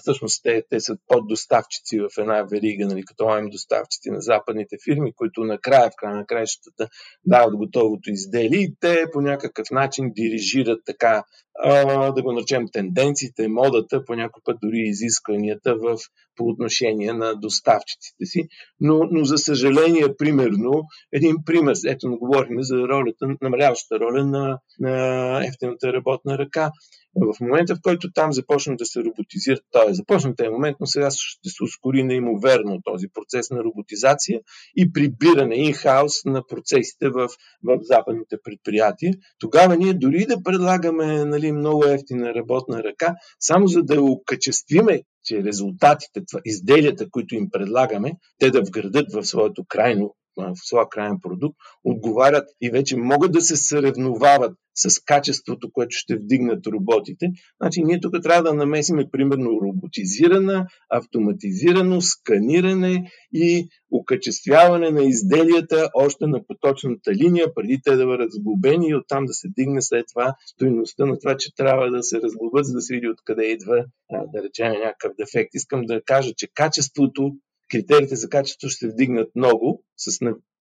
всъщност 0.00 0.42
те, 0.42 0.62
те 0.70 0.80
са 0.80 0.96
поддоставчици 1.06 2.00
в 2.00 2.08
една 2.18 2.42
верига, 2.42 2.86
нали, 2.86 3.02
като 3.04 3.38
им 3.38 3.50
доставчици 3.50 4.10
на 4.10 4.20
западните 4.20 4.76
фирми, 4.84 5.14
които 5.14 5.44
накрая, 5.44 5.90
в 5.90 5.96
края 5.96 6.16
на 6.16 6.26
краищата, 6.26 6.88
дават 7.24 7.56
готовото 7.56 8.10
изделие 8.10 8.60
и 8.60 8.74
те 8.80 9.04
по 9.12 9.20
някакъв 9.20 9.70
начин 9.70 10.12
дирижират 10.14 10.80
така, 10.86 11.24
а, 11.62 12.12
да 12.12 12.22
го 12.22 12.32
наречем, 12.32 12.64
тенденциите, 12.72 13.48
модата, 13.48 14.04
по 14.04 14.14
някой 14.14 14.42
път 14.44 14.56
дори 14.62 14.78
изискванията 14.78 15.74
в, 15.74 15.98
по 16.36 16.44
отношение 16.44 17.12
на 17.12 17.34
доставчиците 17.34 18.24
си. 18.24 18.48
Но, 18.80 19.08
но 19.10 19.24
за 19.24 19.38
съжаление, 19.38 20.16
примерно, 20.18 20.82
един 21.12 21.36
пример, 21.46 21.74
ето 21.86 22.18
говорим 22.18 22.62
за 22.62 22.76
ролята, 22.76 23.26
намаляващата 23.40 24.00
роля 24.00 24.24
на, 24.24 24.58
на 24.78 25.46
ефтината 25.46 25.92
работна 25.92 26.38
ръка. 26.38 26.70
В 27.16 27.40
момента, 27.40 27.74
в 27.74 27.78
който 27.82 28.12
там 28.12 28.32
започна 28.32 28.76
да 28.76 28.86
се 28.86 29.04
роботизира, 29.04 29.56
т.е. 29.72 29.94
започна 29.94 30.36
този 30.36 30.48
момент, 30.48 30.76
но 30.80 30.86
сега 30.86 31.08
ще 31.10 31.48
се 31.48 31.64
ускори 31.64 32.02
неимоверно 32.02 32.82
този 32.84 33.08
процес 33.14 33.50
на 33.50 33.64
роботизация 33.64 34.40
и 34.76 34.92
прибиране 34.92 35.56
инхаус 35.56 36.24
на 36.24 36.46
процесите 36.46 37.08
в, 37.08 37.28
в 37.64 37.78
западните 37.82 38.36
предприятия. 38.44 39.14
Тогава 39.38 39.76
ние 39.76 39.94
дори 39.94 40.26
да 40.26 40.42
предлагаме 40.42 41.24
нали, 41.24 41.52
много 41.52 41.84
ефтина 41.84 42.34
работна 42.34 42.82
ръка, 42.84 43.14
само 43.40 43.66
за 43.66 43.82
да 43.82 44.02
окачествиме, 44.02 45.02
че 45.24 45.44
резултатите, 45.44 46.20
изделията, 46.44 47.10
които 47.10 47.34
им 47.34 47.48
предлагаме, 47.52 48.12
те 48.38 48.50
да 48.50 48.62
вградат 48.62 49.12
в 49.12 49.24
своето 49.24 49.64
крайно 49.68 50.14
в 50.36 50.54
своя 50.56 50.88
крайен 50.88 51.18
продукт, 51.22 51.56
отговарят 51.84 52.48
и 52.60 52.70
вече 52.70 52.96
могат 52.96 53.32
да 53.32 53.40
се 53.40 53.56
съревновават 53.56 54.52
с 54.74 55.04
качеството, 55.04 55.70
което 55.72 55.88
ще 55.90 56.16
вдигнат 56.16 56.66
роботите. 56.66 57.26
Значи 57.60 57.82
ние 57.84 58.00
тук 58.00 58.22
трябва 58.22 58.42
да 58.42 58.54
намесиме, 58.54 59.10
примерно, 59.10 59.60
роботизирана, 59.62 60.66
автоматизирано 60.90 62.00
сканиране 62.00 63.10
и 63.32 63.68
окачествяване 63.90 64.90
на 64.90 65.02
изделията 65.02 65.90
още 65.94 66.26
на 66.26 66.46
поточната 66.46 67.14
линия, 67.14 67.54
преди 67.54 67.80
те 67.84 67.96
да 67.96 68.06
бъдат 68.06 68.32
сглобени 68.32 68.88
и 68.88 68.94
оттам 68.94 69.24
да 69.24 69.32
се 69.32 69.48
дигне 69.58 69.82
след 69.82 70.04
това 70.14 70.34
стоеността 70.46 71.06
на 71.06 71.18
това, 71.18 71.36
че 71.36 71.54
трябва 71.56 71.90
да 71.90 72.02
се 72.02 72.20
разглобят, 72.20 72.66
за 72.66 72.72
да 72.72 72.80
се 72.80 72.94
види 72.94 73.08
откъде 73.08 73.44
идва, 73.44 73.84
да 74.32 74.42
речем, 74.42 74.72
някакъв 74.72 75.12
дефект. 75.18 75.54
Искам 75.54 75.82
да 75.86 76.02
кажа, 76.04 76.32
че 76.36 76.48
качеството 76.54 77.36
критериите 77.74 78.16
за 78.16 78.28
качество 78.28 78.68
ще 78.68 78.88
вдигнат 78.88 79.28
много 79.36 79.84
с, 79.96 80.10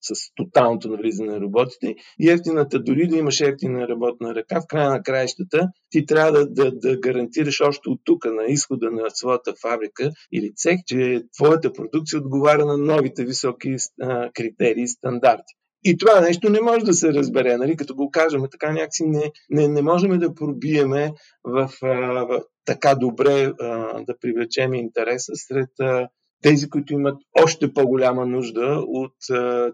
с 0.02 0.34
тоталното 0.36 0.90
навлизане 0.90 1.32
на 1.32 1.42
роботите 1.42 1.96
и 2.20 2.30
ефтината, 2.30 2.80
дори 2.80 3.08
да 3.08 3.18
имаш 3.18 3.42
ефтина 3.42 3.88
работна 3.88 4.36
ръка, 4.36 4.62
в 4.62 4.68
края 4.68 4.90
на 4.90 5.04
краищата 5.04 5.68
ти 5.90 6.06
трябва 6.06 6.32
да, 6.32 6.50
да, 6.50 6.72
да 6.72 7.00
гарантираш 7.00 7.62
още 7.62 7.90
от 7.90 8.00
тук, 8.04 8.26
на 8.26 8.46
изхода 8.48 8.92
на 8.92 9.10
своята 9.10 9.54
фабрика 9.62 10.12
или 10.32 10.54
цех, 10.56 10.80
че 10.86 11.22
твоята 11.38 11.74
продукция 11.74 12.20
отговаря 12.20 12.66
на 12.66 12.78
новите 12.78 13.26
високи 13.26 13.76
а, 14.02 14.32
критерии 14.34 14.84
и 14.84 14.88
стандарти. 14.88 15.54
И 15.86 15.98
това 15.98 16.22
нещо 16.22 16.50
не 16.50 16.62
може 16.62 16.86
да 16.86 16.94
се 16.94 17.14
разбере, 17.14 17.58
нали? 17.58 17.76
като 17.76 17.96
го 17.96 18.12
кажем, 18.12 18.42
така 18.52 18.72
някакси 18.72 19.06
не, 19.06 19.32
не, 19.50 19.68
не 19.68 19.82
можем 19.82 20.20
да 20.20 20.36
пробиеме 20.36 21.12
в, 21.44 21.70
в 21.82 22.42
така 22.66 22.96
добре 22.96 23.52
а, 23.60 24.02
да 24.04 24.18
привлечем 24.22 24.74
интереса 24.74 25.32
сред 25.36 25.70
а, 25.80 26.08
тези, 26.44 26.70
които 26.70 26.94
имат 26.94 27.18
още 27.44 27.74
по-голяма 27.74 28.26
нужда 28.26 28.84
от 28.88 29.16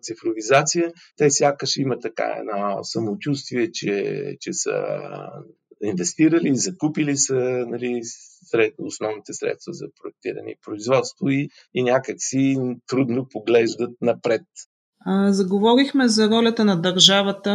цифровизация, 0.01 0.93
те 1.17 1.29
сякаш 1.29 1.77
има 1.77 1.99
така 1.99 2.35
едно 2.39 2.83
самочувствие, 2.83 3.71
че, 3.71 4.37
че 4.39 4.53
са 4.53 4.73
инвестирали, 5.83 6.55
закупили 6.55 7.17
са 7.17 7.65
нали, 7.67 7.99
сред, 8.51 8.73
основните 8.77 9.33
средства 9.33 9.73
за 9.73 9.85
проектиране 10.01 10.51
и 10.51 10.59
производство 10.65 11.29
и, 11.29 11.49
и 11.73 11.83
някакси 11.83 12.57
трудно 12.87 13.27
поглеждат 13.31 13.91
напред 14.01 14.41
Заговорихме 15.27 16.07
за 16.07 16.29
ролята 16.29 16.65
на 16.65 16.81
държавата. 16.81 17.53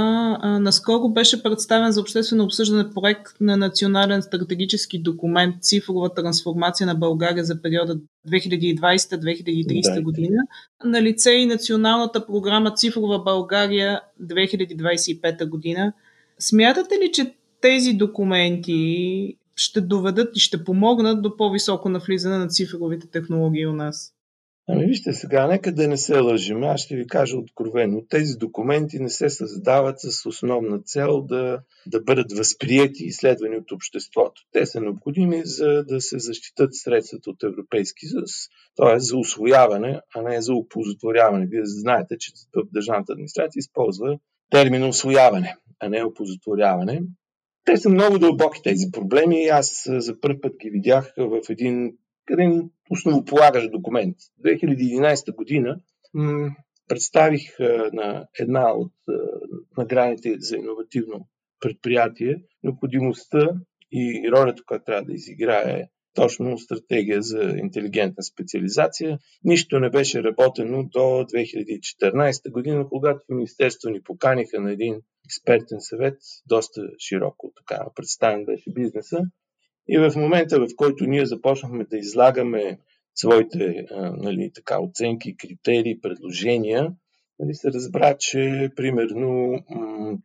Наскоро 0.60 1.08
беше 1.08 1.42
представен 1.42 1.92
за 1.92 2.00
обществено 2.00 2.44
обсъждане 2.44 2.90
проект 2.90 3.40
на 3.40 3.56
национален 3.56 4.22
стратегически 4.22 5.02
документ 5.02 5.62
Цифрова 5.62 6.14
трансформация 6.14 6.86
на 6.86 6.94
България 6.94 7.44
за 7.44 7.62
периода 7.62 7.98
2020-2030 8.28 9.94
да. 9.94 10.02
година. 10.02 10.42
На 10.84 11.02
лице 11.02 11.32
и 11.32 11.46
националната 11.46 12.26
програма 12.26 12.74
Цифрова 12.74 13.22
България 13.22 14.00
2025 14.22 15.48
година. 15.48 15.92
Смятате 16.38 16.94
ли, 16.94 17.12
че 17.12 17.34
тези 17.60 17.92
документи 17.92 19.36
ще 19.56 19.80
доведат 19.80 20.36
и 20.36 20.40
ще 20.40 20.64
помогнат 20.64 21.22
до 21.22 21.36
по-високо 21.36 21.88
навлизане 21.88 22.38
на 22.38 22.48
цифровите 22.48 23.06
технологии 23.06 23.66
у 23.66 23.72
нас? 23.72 24.14
Ами 24.68 24.86
вижте 24.86 25.12
сега, 25.12 25.46
нека 25.46 25.72
да 25.72 25.88
не 25.88 25.96
се 25.96 26.18
лъжим. 26.18 26.64
Аз 26.64 26.80
ще 26.80 26.96
ви 26.96 27.06
кажа 27.06 27.36
откровено. 27.36 28.02
Тези 28.10 28.36
документи 28.36 28.98
не 28.98 29.08
се 29.08 29.30
създават 29.30 30.00
с 30.00 30.26
основна 30.26 30.82
цел 30.82 31.22
да, 31.22 31.60
да 31.86 32.00
бъдат 32.00 32.32
възприяти 32.32 33.04
и 33.04 33.06
изследвани 33.06 33.56
от 33.56 33.72
обществото. 33.72 34.42
Те 34.52 34.66
са 34.66 34.80
необходими 34.80 35.42
за 35.44 35.84
да 35.84 36.00
се 36.00 36.18
защитат 36.18 36.74
средствата 36.74 37.30
от 37.30 37.42
Европейски 37.42 38.06
съюз, 38.06 38.30
т.е. 38.76 38.98
за 38.98 39.18
освояване, 39.18 40.00
а 40.14 40.22
не 40.22 40.42
за 40.42 40.54
опозотворяване. 40.54 41.46
Вие 41.46 41.64
знаете, 41.64 42.18
че 42.18 42.32
държавната 42.72 43.12
администрация 43.12 43.60
използва 43.60 44.18
термина 44.50 44.88
освояване, 44.88 45.56
а 45.80 45.88
не 45.88 46.04
опозотворяване. 46.04 47.02
Те 47.64 47.76
са 47.76 47.88
много 47.88 48.18
дълбоки 48.18 48.62
тези 48.62 48.86
проблеми 48.92 49.44
аз 49.44 49.88
за 49.88 50.20
първ 50.20 50.40
път 50.40 50.52
ги 50.60 50.70
видях 50.70 51.14
в 51.18 51.40
един 51.50 51.92
един 52.30 52.70
основополагащ 52.90 53.70
документ. 53.70 54.16
2011 54.44 55.34
година 55.34 55.80
м- 56.14 56.50
представих 56.88 57.60
а, 57.60 57.90
на 57.92 58.26
една 58.38 58.72
от 58.72 58.92
а, 59.08 59.12
наградите 59.76 60.36
за 60.38 60.56
иновативно 60.56 61.28
предприятие 61.60 62.42
необходимостта 62.62 63.48
и 63.92 64.30
ролята, 64.32 64.62
която 64.66 64.84
трябва 64.84 65.02
да 65.02 65.12
изиграе 65.12 65.88
точно 66.14 66.58
стратегия 66.58 67.22
за 67.22 67.42
интелигентна 67.42 68.22
специализация. 68.22 69.18
Нищо 69.44 69.80
не 69.80 69.90
беше 69.90 70.22
работено 70.22 70.84
до 70.84 70.98
2014 70.98 72.50
година, 72.50 72.88
когато 72.88 73.24
в 73.24 73.34
Министерство 73.34 73.90
ни 73.90 74.02
поканиха 74.02 74.60
на 74.60 74.72
един 74.72 75.00
експертен 75.26 75.80
съвет, 75.80 76.18
доста 76.46 76.82
широко 76.98 77.52
така 77.56 77.86
представен 77.96 78.44
беше 78.44 78.72
бизнеса, 78.72 79.20
и 79.88 79.98
в 79.98 80.12
момента, 80.16 80.60
в 80.60 80.68
който 80.76 81.04
ние 81.04 81.26
започнахме 81.26 81.84
да 81.84 81.96
излагаме 81.98 82.78
своите 83.14 83.86
а, 83.90 84.10
нали, 84.10 84.50
така, 84.54 84.80
оценки, 84.80 85.36
критерии, 85.36 86.00
предложения, 86.00 86.92
нали, 87.38 87.54
се 87.54 87.68
разбра, 87.68 88.16
че 88.18 88.70
примерно 88.76 89.58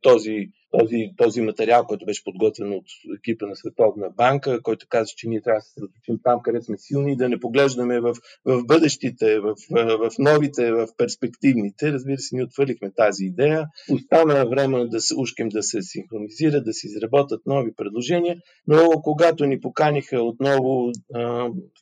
този 0.02 0.50
този, 0.72 1.12
този 1.18 1.42
материал, 1.42 1.86
който 1.86 2.06
беше 2.06 2.24
подготвен 2.24 2.74
от 2.74 2.86
екипа 3.18 3.46
на 3.46 3.56
Световна 3.56 4.10
банка, 4.10 4.62
който 4.62 4.86
каза, 4.90 5.14
че 5.18 5.30
ние 5.30 5.42
трябва 5.42 5.58
да 5.58 5.62
се 5.62 5.70
съсредоточим 5.70 6.20
там, 6.24 6.42
където 6.44 6.66
сме 6.66 6.78
силни 6.78 7.18
да 7.18 7.30
не 7.30 7.40
поглеждаме 7.40 8.00
в, 8.00 8.16
в 8.46 8.66
бъдещите, 8.66 9.40
в, 9.40 9.56
в 9.72 10.12
новите, 10.20 10.72
в 10.72 10.88
перспективните. 10.98 11.92
Разбира 11.92 12.18
се, 12.18 12.36
ние 12.36 12.44
отвърлихме 12.44 12.92
тази 12.92 13.26
идея. 13.26 13.68
Остана 13.92 14.46
време 14.50 14.88
да 14.88 15.02
се 15.02 15.16
ушким 15.18 15.50
да 15.50 15.64
се 15.64 15.82
синхронизират, 15.82 16.66
да 16.66 16.74
се 16.74 16.88
изработят 16.88 17.42
нови 17.46 17.76
предложения, 17.76 18.38
но 18.68 18.90
когато 19.04 19.46
ни 19.46 19.62
поканиха 19.62 20.22
отново 20.22 20.92
а, 21.14 21.22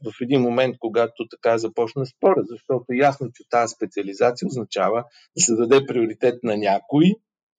в 0.06 0.22
един 0.22 0.42
момент, 0.42 0.76
когато 0.80 1.28
така 1.32 1.58
започна 1.58 2.06
спора, 2.06 2.44
защото 2.50 2.94
ясно, 2.94 3.32
че 3.34 3.50
тази 3.50 3.74
специализация 3.76 4.48
означава 4.48 5.04
да 5.38 5.44
се 5.44 5.56
даде 5.56 5.86
приоритет 5.86 6.44
на 6.44 6.58
някой, 6.58 7.14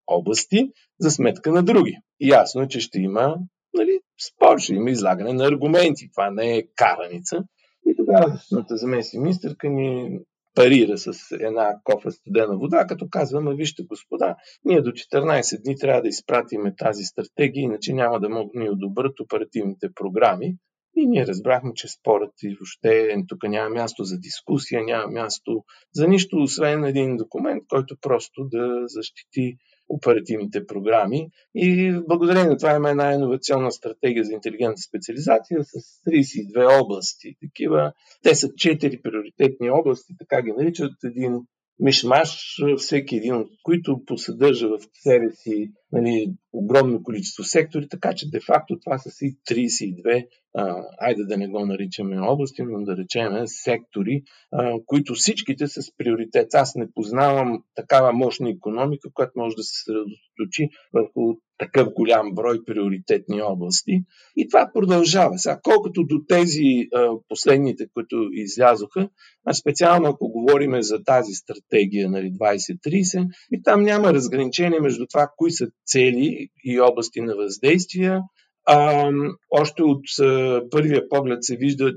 области 0.08 0.70
за 1.00 1.10
сметка 1.10 1.52
на 1.52 1.62
други. 1.62 1.96
Ясно 2.20 2.62
е, 2.62 2.68
че 2.68 2.80
ще 2.80 3.00
има 3.00 3.36
нали, 3.74 4.00
спор, 4.28 4.58
ще 4.58 4.74
има 4.74 4.90
излагане 4.90 5.32
на 5.32 5.46
аргументи. 5.46 6.10
Това 6.14 6.30
не 6.30 6.56
е 6.56 6.62
караница. 6.76 7.44
И 7.86 7.96
тогава 7.96 8.40
заместник 8.70 9.22
министърка 9.22 9.68
ни 9.68 10.18
парира 10.54 10.98
с 10.98 11.12
една 11.40 11.74
кофа 11.84 12.10
студена 12.12 12.58
вода, 12.58 12.86
като 12.86 13.06
казваме, 13.10 13.54
вижте 13.54 13.82
господа, 13.82 14.36
ние 14.64 14.82
до 14.82 14.90
14 14.90 15.62
дни 15.64 15.76
трябва 15.76 16.02
да 16.02 16.08
изпратиме 16.08 16.74
тази 16.76 17.04
стратегия, 17.04 17.62
иначе 17.62 17.92
няма 17.92 18.20
да 18.20 18.28
могат 18.28 18.54
ни 18.54 18.70
одобрят 18.70 19.20
оперативните 19.20 19.88
програми. 19.94 20.54
И 20.96 21.06
ние 21.06 21.26
разбрахме, 21.26 21.74
че 21.74 21.88
спорът 21.88 22.32
и 22.42 22.56
въобще 22.60 23.16
тук 23.28 23.42
няма 23.42 23.70
място 23.70 24.04
за 24.04 24.18
дискусия, 24.18 24.84
няма 24.84 25.06
място 25.06 25.64
за 25.94 26.08
нищо, 26.08 26.36
освен 26.36 26.84
един 26.84 27.16
документ, 27.16 27.62
който 27.68 27.96
просто 28.00 28.44
да 28.44 28.82
защити 28.86 29.56
оперативните 29.88 30.66
програми. 30.66 31.28
И 31.54 31.92
благодарение 32.08 32.50
на 32.50 32.56
това 32.56 32.74
има 32.74 32.90
една 32.90 33.12
иновационна 33.12 33.72
стратегия 33.72 34.24
за 34.24 34.32
интелигентна 34.32 34.78
специализация 34.78 35.64
с 35.64 36.02
32 36.10 36.82
области. 36.82 37.34
Такива. 37.40 37.92
Те 38.22 38.34
са 38.34 38.48
4 38.48 39.02
приоритетни 39.02 39.70
области, 39.70 40.12
така 40.18 40.42
ги 40.42 40.52
наричат. 40.52 40.92
Един 41.04 41.40
мишмаш, 41.80 42.56
всеки 42.76 43.16
един 43.16 43.34
от 43.34 43.50
които 43.62 44.04
посъдържа 44.06 44.68
в 44.68 44.78
себе 44.92 45.32
си 45.32 45.72
нали, 45.92 46.32
огромно 46.52 47.02
количество 47.02 47.44
сектори, 47.44 47.88
така 47.88 48.14
че 48.14 48.30
де-факто 48.30 48.78
това 48.84 48.98
са 48.98 49.10
си 49.10 49.36
32, 49.50 50.26
а, 50.54 50.84
айде 50.98 51.24
да 51.24 51.36
не 51.36 51.48
го 51.48 51.66
наричаме 51.66 52.20
области, 52.20 52.62
но 52.62 52.84
да 52.84 52.96
речем 52.96 53.32
сектори, 53.46 54.22
а, 54.52 54.72
които 54.86 55.14
всичките 55.14 55.66
са 55.66 55.82
с 55.82 55.96
приоритет. 55.96 56.54
Аз 56.54 56.74
не 56.74 56.92
познавам 56.92 57.62
такава 57.74 58.12
мощна 58.12 58.50
економика, 58.50 59.08
която 59.14 59.32
може 59.36 59.56
да 59.56 59.62
се 59.62 59.72
съсредоточи 59.74 60.68
върху 60.92 61.34
такъв 61.58 61.88
голям 61.92 62.34
брой 62.34 62.64
приоритетни 62.64 63.42
области. 63.42 64.02
И 64.36 64.48
това 64.48 64.70
продължава. 64.74 65.38
Сега, 65.38 65.60
колкото 65.62 66.04
до 66.04 66.20
тези 66.28 66.88
а, 66.94 67.08
последните, 67.28 67.86
които 67.94 68.28
излязоха, 68.32 69.08
а 69.46 69.54
специално 69.54 70.08
ако 70.08 70.28
говорим 70.28 70.82
за 70.82 71.04
тази 71.04 71.32
стратегия 71.32 72.10
нали, 72.10 72.32
2030, 72.32 73.26
и 73.52 73.62
там 73.62 73.82
няма 73.82 74.14
разграничение 74.14 74.80
между 74.80 75.06
това, 75.06 75.30
кои 75.36 75.50
са 75.50 75.66
цели 75.86 76.48
и 76.64 76.80
области 76.80 77.20
на 77.20 77.36
въздействия. 77.36 78.20
А, 78.66 79.10
още 79.50 79.82
от 79.82 80.02
а, 80.20 80.62
първия 80.70 81.08
поглед 81.08 81.38
се 81.40 81.56
вижда 81.56 81.92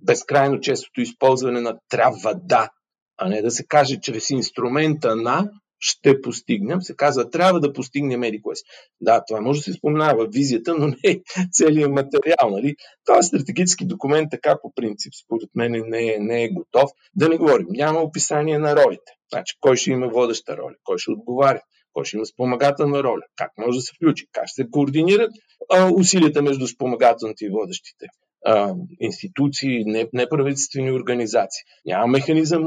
безкрайно 0.00 0.60
честото 0.60 1.00
използване 1.00 1.60
на 1.60 1.78
трябва 1.88 2.34
да, 2.34 2.68
а 3.18 3.28
не 3.28 3.42
да 3.42 3.50
се 3.50 3.66
каже 3.66 4.00
чрез 4.00 4.30
инструмента 4.30 5.16
на 5.16 5.50
ще 5.78 6.20
постигнем, 6.20 6.82
се 6.82 6.96
казва, 6.96 7.30
трябва 7.30 7.60
да 7.60 7.72
постигнем 7.72 8.22
Еди 8.22 8.42
Да, 9.00 9.24
това 9.28 9.40
може 9.40 9.58
да 9.58 9.64
се 9.64 9.72
споменава 9.72 10.26
в 10.26 10.30
визията, 10.32 10.74
но 10.78 10.86
не 10.86 11.22
целият 11.52 11.92
материал. 11.92 12.50
Нали? 12.50 12.76
Това 13.06 13.22
стратегически 13.22 13.86
документ 13.86 14.30
така 14.30 14.58
по 14.62 14.72
принцип, 14.74 15.12
според 15.24 15.48
мен, 15.54 15.82
не 15.86 16.14
е, 16.14 16.18
не 16.18 16.44
е 16.44 16.48
готов. 16.48 16.90
Да 17.14 17.28
не 17.28 17.36
говорим, 17.36 17.66
няма 17.70 18.00
описание 18.00 18.58
на 18.58 18.76
ролите. 18.76 19.12
Значи, 19.32 19.56
кой 19.60 19.76
ще 19.76 19.90
има 19.90 20.08
водеща 20.08 20.56
роля, 20.56 20.74
кой 20.84 20.98
ще 20.98 21.10
отговаря, 21.10 21.60
Кой 21.92 22.04
ще 22.04 22.16
има 22.16 22.26
спомагателна 22.26 23.02
роля? 23.02 23.22
Как 23.36 23.50
може 23.58 23.78
да 23.78 23.82
се 23.82 23.92
включи? 23.94 24.26
Как 24.32 24.46
ще 24.46 24.62
се 24.62 24.70
координират 24.70 25.30
а, 25.72 25.90
усилията 25.94 26.42
между 26.42 26.66
спомагателните 26.66 27.44
и 27.44 27.48
водещите 27.48 28.06
а, 28.46 28.74
институции, 29.00 29.84
неправителствени 30.12 30.92
организации? 30.92 31.62
Няма 31.86 32.06
механизъм 32.06 32.64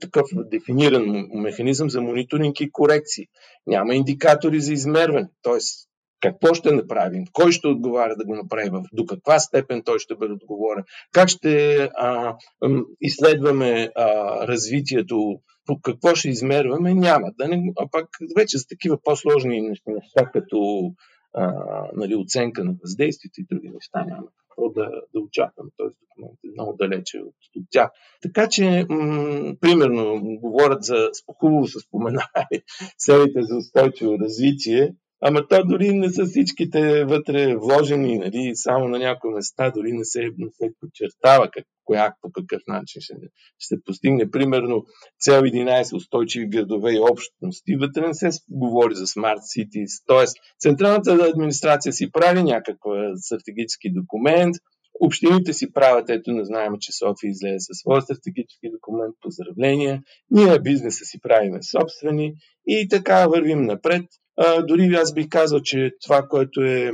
такъв 0.00 0.26
дефиниран 0.34 1.28
механизъм 1.34 1.90
за 1.90 2.00
мониторинг 2.00 2.60
и 2.60 2.72
корекции. 2.72 3.26
Няма 3.66 3.94
индикатори 3.94 4.60
за 4.60 4.72
измерване. 4.72 5.28
Тоест, 5.42 5.88
какво 6.20 6.54
ще 6.54 6.72
направим? 6.72 7.24
Кой 7.32 7.52
ще 7.52 7.68
отговаря 7.68 8.16
да 8.16 8.24
го 8.24 8.34
направи? 8.34 8.70
До 8.92 9.06
каква 9.06 9.38
степен 9.38 9.82
той 9.84 9.98
ще 9.98 10.14
бъде 10.14 10.32
отговорен? 10.32 10.84
Как 11.12 11.28
ще 11.28 11.76
а, 11.94 12.36
изследваме 13.00 13.90
а, 13.94 14.06
развитието? 14.46 15.40
По 15.66 15.80
какво 15.80 16.14
ще 16.14 16.28
измерваме? 16.28 16.94
Няма. 16.94 17.32
Да 17.38 17.48
не, 17.48 17.72
а 17.78 17.88
пак 17.90 18.06
вече 18.36 18.58
за 18.58 18.64
такива 18.68 18.98
по-сложни 19.04 19.60
неща, 19.60 20.30
като 20.32 20.90
а, 21.34 21.52
нали, 21.96 22.14
оценка 22.14 22.64
на 22.64 22.74
въздействието 22.82 23.40
и 23.40 23.46
други 23.50 23.68
неща 23.68 24.04
няма 24.04 24.28
какво 24.58 24.70
да, 24.70 24.90
да 25.14 25.20
очакваме. 25.20 25.70
Този 25.76 25.94
документ 26.02 26.38
е 26.44 26.52
много 26.52 26.76
далече 26.78 27.18
от, 27.18 27.34
от 27.56 27.66
тях. 27.70 27.90
Така 28.22 28.48
че, 28.48 28.86
м- 28.88 29.54
примерно, 29.60 30.20
говорят 30.42 30.82
за, 30.84 31.10
хубаво 31.40 31.66
се 31.66 31.80
споменали 31.80 32.62
целите 32.98 33.42
за 33.42 33.56
устойчиво 33.56 34.18
развитие, 34.18 34.94
Ама 35.20 35.48
то 35.48 35.64
дори 35.64 35.92
не 35.92 36.10
са 36.10 36.24
всичките 36.24 37.04
вътре 37.04 37.56
вложени, 37.56 38.18
нали, 38.18 38.50
само 38.54 38.88
на 38.88 38.98
някои 38.98 39.34
места 39.34 39.70
дори 39.70 39.92
не 39.92 40.04
се, 40.04 40.20
не 40.38 40.50
се 40.50 40.70
подчертава 40.80 41.50
как, 41.50 41.64
коя, 41.88 42.14
по 42.22 42.30
какъв 42.32 42.62
начин 42.66 43.00
ще, 43.02 43.14
ще 43.58 43.76
постигне. 43.84 44.30
Примерно 44.30 44.84
цел 45.20 45.42
11 45.42 45.96
устойчиви 45.96 46.48
градове 46.48 46.92
и 46.92 47.00
общности, 47.00 47.76
вътре 47.76 48.06
не 48.06 48.14
се 48.14 48.30
говори 48.50 48.94
за 48.94 49.06
Smart 49.06 49.40
Cities, 49.52 49.92
т.е. 50.06 50.26
Централната 50.60 51.12
администрация 51.12 51.92
си 51.92 52.12
прави 52.12 52.42
някакъв 52.42 52.92
стратегически 53.16 53.92
документ, 53.92 54.54
Общините 55.00 55.52
си 55.52 55.72
правят, 55.72 56.10
ето 56.10 56.32
не 56.32 56.44
знаем, 56.44 56.72
че 56.80 56.92
София 56.92 57.30
излезе 57.30 57.56
със 57.58 57.78
своя 57.78 58.02
стратегически 58.02 58.70
документ, 58.70 59.14
поздравления, 59.20 60.02
ние 60.30 60.58
бизнеса 60.58 61.04
си 61.04 61.20
правиме 61.20 61.58
собствени 61.62 62.34
и 62.66 62.88
така 62.88 63.26
вървим 63.26 63.62
напред. 63.62 64.04
А, 64.36 64.62
дори 64.62 64.94
аз 64.94 65.14
бих 65.14 65.28
казал, 65.28 65.60
че 65.60 65.90
това, 66.04 66.22
което 66.28 66.60
е 66.60 66.90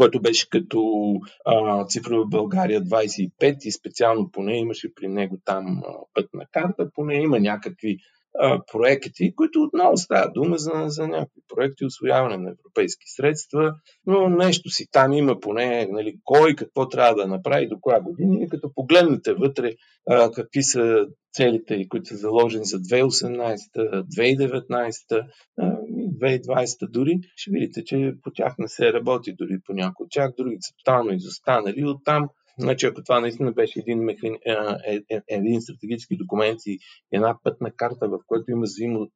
който 0.00 0.20
беше 0.20 0.50
като 0.50 1.12
а, 1.44 1.86
цифрова 1.86 2.26
България 2.26 2.82
25 2.82 3.56
и 3.64 3.72
специално 3.72 4.30
поне 4.32 4.58
имаше 4.58 4.94
при 4.94 5.08
него 5.08 5.38
там 5.44 5.82
а, 5.86 5.92
пътна 6.14 6.44
карта, 6.52 6.90
поне 6.94 7.14
има 7.14 7.40
някакви 7.40 7.98
а, 8.38 8.60
проекти, 8.72 9.34
които 9.34 9.62
отново 9.62 9.96
става 9.96 10.32
дума 10.32 10.58
за, 10.58 10.84
за 10.86 11.08
някакви 11.08 11.40
проекти, 11.54 11.84
освояване 11.84 12.36
на 12.36 12.50
европейски 12.50 13.04
средства, 13.06 13.74
но 14.06 14.28
нещо 14.28 14.70
си 14.70 14.86
там 14.92 15.12
има 15.12 15.40
поне, 15.40 15.88
нали, 15.90 16.14
кой 16.24 16.54
какво 16.54 16.88
трябва 16.88 17.14
да 17.14 17.28
направи 17.28 17.68
до 17.68 17.80
коя 17.80 18.00
година. 18.00 18.36
И 18.40 18.48
като 18.48 18.74
погледнете 18.74 19.34
вътре 19.34 19.72
а, 20.10 20.30
какви 20.30 20.62
са 20.62 21.06
целите, 21.32 21.88
които 21.88 22.08
са 22.08 22.16
заложени 22.16 22.64
за 22.64 22.78
2018, 22.78 24.04
2019 24.16 25.24
и 25.96 25.99
2020 26.10 26.90
дори, 26.90 27.18
ще 27.36 27.50
видите, 27.50 27.84
че 27.84 28.14
по 28.22 28.30
тях 28.30 28.54
не 28.58 28.68
се 28.68 28.92
работи 28.92 29.34
дори 29.38 29.58
по 29.66 29.72
някои 29.72 30.04
от 30.04 30.10
тях, 30.10 30.32
други 30.38 30.56
са 30.60 30.74
тотално 30.76 31.12
изостанали. 31.12 31.84
Оттам 31.84 32.28
Значи, 32.60 32.86
ако 32.86 33.02
това 33.02 33.20
наистина 33.20 33.52
беше 33.52 33.80
един, 33.80 33.98
механи... 33.98 34.38
Е, 34.46 35.00
е, 35.10 35.20
един 35.28 35.60
стратегически 35.60 36.16
документ 36.16 36.60
и 36.66 36.78
една 37.12 37.38
пътна 37.42 37.72
карта, 37.76 38.08
в 38.08 38.18
която 38.26 38.50
има 38.50 38.66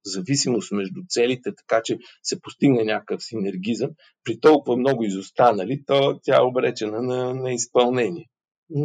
зависимост 0.04 0.72
между 0.72 1.00
целите, 1.08 1.50
така 1.56 1.82
че 1.84 1.98
се 2.22 2.40
постигне 2.40 2.84
някакъв 2.84 3.24
синергизъм, 3.24 3.90
при 4.24 4.40
толкова 4.40 4.76
много 4.76 5.04
изостанали, 5.04 5.82
то 5.86 6.20
тя 6.22 6.36
е 6.36 6.44
обречена 6.44 7.02
на, 7.02 7.34
на 7.34 7.52
изпълнение. 7.52 8.26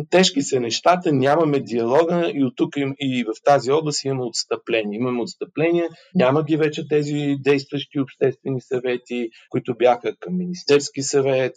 Тежки 0.10 0.42
са 0.42 0.60
нещата, 0.60 1.12
нямаме 1.14 1.60
диалога 1.60 2.32
и 2.36 2.44
от 2.44 2.54
тук 2.56 2.74
и 3.00 3.24
в 3.24 3.44
тази 3.46 3.72
област 3.72 4.04
имаме 4.04 4.24
отстъпление. 4.24 4.98
Имаме 4.98 5.22
отстъпление, 5.22 5.90
няма 6.16 6.44
ги 6.44 6.58
вече 6.58 6.88
тези 6.88 7.36
действащи 7.40 8.00
обществени 8.00 8.62
съвети, 8.62 9.30
които 9.50 9.76
бяха 9.76 10.16
към 10.20 10.38
Министерски 10.38 11.02
съвет, 11.02 11.56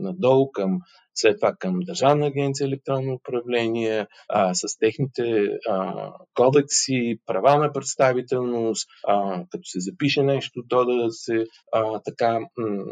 надолу 0.00 0.50
към 0.52 0.78
след 1.14 1.36
това 1.40 1.54
към 1.58 1.80
Държавна 1.80 2.26
агенция 2.26 2.66
електронно 2.66 3.14
управление, 3.14 4.06
а, 4.28 4.54
с 4.54 4.78
техните 4.78 5.48
а, 5.68 6.10
кодекси, 6.34 7.18
права 7.26 7.58
на 7.58 7.72
представителност, 7.72 8.88
а, 9.08 9.44
като 9.50 9.64
се 9.64 9.80
запише 9.80 10.22
нещо, 10.22 10.62
то 10.68 10.84
да 10.84 11.10
се 11.10 11.46
а, 11.72 12.00
така 12.02 12.38
м- 12.56 12.84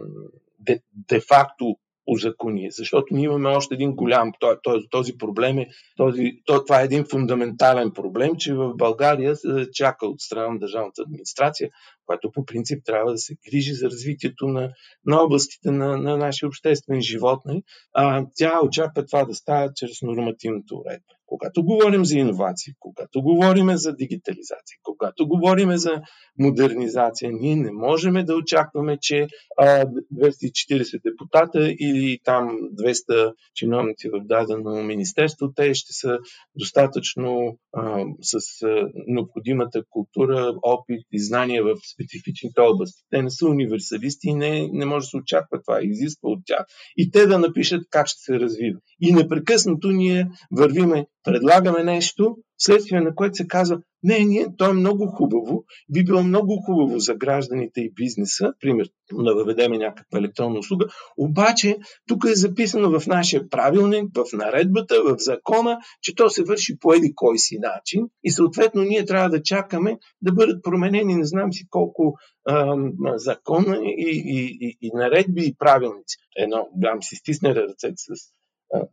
де, 0.58 0.80
де-факто 1.08 1.76
узакони. 2.06 2.70
Защото 2.70 3.14
ние 3.14 3.24
имаме 3.24 3.48
още 3.48 3.74
един 3.74 3.94
голям, 3.94 4.32
този, 4.62 4.86
този 4.90 5.18
проблем 5.18 5.58
е, 5.58 5.68
този, 5.96 6.32
това 6.46 6.80
е 6.80 6.84
един 6.84 7.04
фундаментален 7.04 7.90
проблем, 7.90 8.36
че 8.38 8.54
в 8.54 8.72
България 8.76 9.36
се 9.36 9.68
чака 9.72 10.06
от 10.06 10.20
страна 10.20 10.48
на 10.48 10.58
държавната 10.58 11.02
администрация, 11.02 11.70
която 12.06 12.32
по 12.32 12.44
принцип 12.44 12.84
трябва 12.84 13.12
да 13.12 13.18
се 13.18 13.36
грижи 13.50 13.72
за 13.72 13.86
развитието 13.86 14.48
на, 14.48 14.72
на 15.06 15.22
областите 15.22 15.70
на, 15.70 15.96
на 15.98 16.16
нашия 16.16 16.46
обществен 16.46 17.00
живот. 17.00 17.40
Не? 17.44 17.52
Нали? 17.52 17.62
А, 17.92 18.26
тя 18.34 18.60
очаква 18.64 19.06
това 19.06 19.24
да 19.24 19.34
става 19.34 19.72
чрез 19.74 20.02
нормативната 20.02 20.74
уредба. 20.74 21.14
Когато 21.26 21.64
говорим 21.64 22.04
за 22.04 22.18
иновации, 22.18 22.72
когато 22.80 23.22
говорим 23.22 23.76
за 23.76 23.92
дигитализация, 23.92 24.78
когато 24.82 25.28
говорим 25.28 25.76
за 25.76 26.02
модернизация, 26.38 27.32
ние 27.32 27.56
не 27.56 27.72
можем 27.72 28.24
да 28.24 28.36
очакваме, 28.36 28.98
че 29.00 29.26
а, 29.58 29.86
240 30.14 31.02
депутата 31.04 31.72
или 31.94 32.18
там 32.24 32.58
200 32.72 33.32
чиновници 33.54 34.08
в 34.08 34.20
дадено 34.24 34.82
министерство, 34.82 35.52
те 35.56 35.74
ще 35.74 35.92
са 35.92 36.18
достатъчно 36.56 37.58
а, 37.72 38.04
с 38.22 38.66
необходимата 39.06 39.82
култура, 39.90 40.54
опит 40.62 41.06
и 41.12 41.24
знания 41.24 41.64
в 41.64 41.76
специфичните 41.94 42.60
области. 42.60 43.02
Те 43.10 43.22
не 43.22 43.30
са 43.30 43.46
универсалисти 43.46 44.28
и 44.28 44.34
не, 44.34 44.68
не 44.72 44.84
може 44.84 45.04
да 45.04 45.08
се 45.08 45.16
очаква 45.16 45.60
това, 45.66 45.78
изисква 45.82 46.30
от 46.30 46.40
тях. 46.46 46.66
И 46.96 47.10
те 47.10 47.26
да 47.26 47.38
напишат 47.38 47.82
как 47.90 48.06
ще 48.06 48.20
се 48.20 48.40
развива. 48.40 48.78
И 49.00 49.12
непрекъснато 49.12 49.88
ние 49.88 50.30
вървиме, 50.50 51.06
предлагаме 51.24 51.84
нещо, 51.84 52.36
следствие 52.64 53.00
на 53.00 53.14
което 53.14 53.34
се 53.34 53.46
казва, 53.46 53.78
не, 54.02 54.18
ние, 54.18 54.46
то 54.58 54.70
е 54.70 54.72
много 54.72 55.06
хубаво, 55.06 55.64
би 55.92 56.04
било 56.04 56.22
много 56.22 56.56
хубаво 56.56 56.98
за 56.98 57.14
гражданите 57.14 57.80
и 57.80 57.92
бизнеса, 57.92 58.52
пример, 58.60 58.88
да 59.12 59.34
въведем 59.34 59.72
някаква 59.72 60.18
електронна 60.18 60.58
услуга, 60.58 60.86
обаче 61.18 61.78
тук 62.08 62.24
е 62.28 62.34
записано 62.34 63.00
в 63.00 63.06
нашия 63.06 63.48
правилник, 63.48 64.10
в 64.16 64.24
наредбата, 64.32 64.94
в 65.04 65.16
закона, 65.18 65.78
че 66.02 66.14
то 66.14 66.30
се 66.30 66.44
върши 66.44 66.78
по 66.78 66.94
еди 66.94 67.12
кой 67.14 67.38
си 67.38 67.58
начин 67.58 68.08
и 68.24 68.30
съответно 68.30 68.82
ние 68.82 69.04
трябва 69.04 69.30
да 69.30 69.42
чакаме 69.42 69.98
да 70.22 70.32
бъдат 70.32 70.64
променени 70.64 71.14
не 71.14 71.24
знам 71.24 71.52
си 71.52 71.66
колко 71.70 72.14
а, 72.48 72.76
закона 73.16 73.76
и, 73.82 74.22
и, 74.26 74.58
и, 74.60 74.78
и 74.80 74.90
наредби 74.94 75.46
и 75.46 75.54
правилници. 75.58 76.16
Едно, 76.36 76.68
дам 76.74 77.02
си 77.02 77.16
стисне 77.16 77.54
ръцете 77.54 77.94
с 77.96 78.34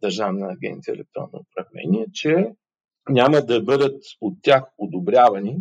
Държавна 0.01 0.47
агенция 0.51 0.93
електронно 0.93 1.45
управление, 1.45 2.05
че 2.13 2.51
няма 3.09 3.41
да 3.41 3.61
бъдат 3.61 4.03
от 4.21 4.37
тях 4.41 4.63
одобрявани 4.77 5.57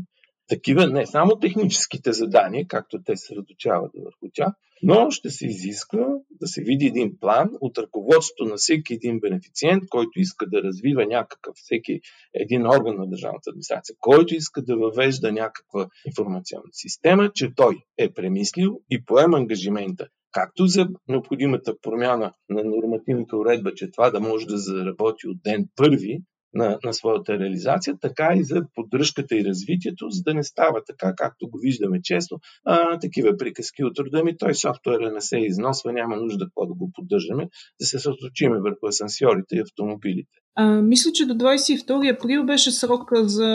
такива 0.48 0.86
не 0.86 1.06
само 1.06 1.38
техническите 1.38 2.12
задания, 2.12 2.66
както 2.68 3.02
те 3.02 3.16
се 3.16 3.34
разучават 3.34 3.90
върху 4.04 4.26
тях, 4.34 4.52
но 4.82 5.10
ще 5.10 5.30
се 5.30 5.46
изисква 5.46 6.06
да 6.30 6.46
се 6.46 6.62
види 6.62 6.86
един 6.86 7.18
план 7.20 7.50
от 7.60 7.78
ръководството 7.78 8.44
на 8.44 8.56
всеки 8.56 8.94
един 8.94 9.20
бенефициент, 9.20 9.82
който 9.88 10.20
иска 10.20 10.46
да 10.46 10.62
развива 10.62 11.06
някакъв, 11.06 11.54
всеки 11.56 12.00
един 12.34 12.66
орган 12.66 12.96
на 12.96 13.08
държавната 13.08 13.50
администрация, 13.50 13.96
който 14.00 14.34
иска 14.34 14.62
да 14.62 14.76
въвежда 14.76 15.32
някаква 15.32 15.86
информационна 16.06 16.70
система, 16.72 17.30
че 17.34 17.54
той 17.54 17.76
е 17.98 18.12
премислил 18.12 18.80
и 18.90 19.04
поема 19.04 19.38
ангажимента 19.38 20.06
както 20.32 20.66
за 20.66 20.88
необходимата 21.08 21.74
промяна 21.82 22.32
на 22.48 22.64
нормативната 22.64 23.36
уредба, 23.36 23.74
че 23.74 23.90
това 23.90 24.10
да 24.10 24.20
може 24.20 24.46
да 24.46 24.58
заработи 24.58 25.28
от 25.28 25.42
ден 25.42 25.68
първи, 25.76 26.22
на, 26.54 26.78
на 26.84 26.92
своята 26.92 27.38
реализация, 27.38 27.96
така 28.00 28.34
и 28.36 28.44
за 28.44 28.62
поддръжката 28.74 29.36
и 29.36 29.44
развитието, 29.44 30.06
за 30.10 30.22
да 30.22 30.34
не 30.34 30.44
става 30.44 30.82
така, 30.86 31.14
както 31.16 31.48
го 31.48 31.58
виждаме 31.58 32.02
често. 32.02 32.38
А, 32.64 32.98
такива 32.98 33.36
приказки 33.36 33.84
от 33.84 33.98
рода 33.98 34.24
ми, 34.24 34.36
той 34.36 34.54
софтуера 34.54 35.12
не 35.12 35.20
се 35.20 35.38
износва, 35.38 35.92
няма 35.92 36.16
нужда 36.16 36.44
какво 36.44 36.66
да 36.66 36.74
го 36.74 36.90
поддържаме, 36.94 37.48
да 37.80 37.86
се 37.86 37.98
съсредоточиме 37.98 38.60
върху 38.60 38.86
асансьорите 38.86 39.56
и 39.56 39.60
автомобилите. 39.60 40.30
А, 40.54 40.82
мисля, 40.82 41.12
че 41.12 41.26
до 41.26 41.34
22 41.34 42.16
април 42.16 42.46
беше 42.46 42.70
срока 42.70 43.28
за 43.28 43.46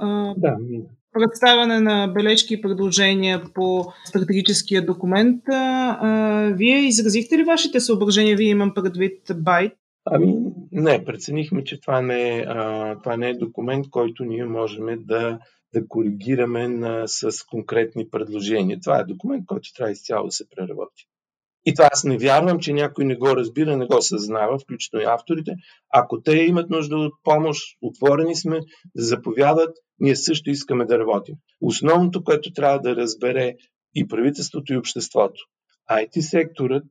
а, 0.00 0.34
да, 0.36 0.56
представяне 1.14 1.80
на 1.80 2.06
бележки 2.06 2.54
и 2.54 2.60
предложения 2.60 3.42
по 3.54 3.84
стратегическия 4.04 4.86
документ. 4.86 5.42
А, 5.48 6.52
вие 6.54 6.78
изразихте 6.78 7.38
ли 7.38 7.44
вашите 7.44 7.80
съображения? 7.80 8.36
Вие 8.36 8.48
имам 8.48 8.74
предвид 8.74 9.20
Байт. 9.36 9.72
Ами, 10.04 10.34
не, 10.74 11.04
преценихме, 11.04 11.64
че 11.64 11.80
това 11.80 12.02
не, 12.02 12.38
е, 12.38 12.44
а, 12.48 12.98
това 13.02 13.16
не 13.16 13.28
е 13.28 13.34
документ, 13.34 13.90
който 13.90 14.24
ние 14.24 14.44
можем 14.44 14.86
да 14.98 15.38
да 15.74 15.88
коригираме 15.88 16.68
на, 16.68 17.08
с 17.08 17.44
конкретни 17.46 18.10
предложения. 18.10 18.80
Това 18.80 18.98
е 18.98 19.04
документ, 19.04 19.46
който 19.46 19.72
трябва 19.74 19.92
изцяло 19.92 20.26
да 20.26 20.32
се 20.32 20.48
преработи. 20.48 21.06
И 21.66 21.74
това 21.74 21.88
аз 21.92 22.04
не 22.04 22.18
вярвам, 22.18 22.60
че 22.60 22.72
някой 22.72 23.04
не 23.04 23.16
го 23.16 23.36
разбира, 23.36 23.76
не 23.76 23.86
го 23.86 24.02
съзнава, 24.02 24.58
включително 24.58 25.04
и 25.04 25.08
авторите. 25.08 25.52
Ако 25.92 26.22
те 26.22 26.36
имат 26.36 26.70
нужда 26.70 26.96
от 26.96 27.12
помощ, 27.24 27.60
отворени 27.82 28.36
сме 28.36 28.60
да 28.94 29.02
заповядат, 29.04 29.76
ние 29.98 30.16
също 30.16 30.50
искаме 30.50 30.84
да 30.84 30.98
работим. 30.98 31.34
Основното, 31.60 32.24
което 32.24 32.52
трябва 32.52 32.80
да 32.80 32.96
разбере 32.96 33.54
и 33.94 34.08
правителството 34.08 34.72
и 34.72 34.76
обществото. 34.76 35.44
IT 35.90 36.20
секторът 36.20 36.84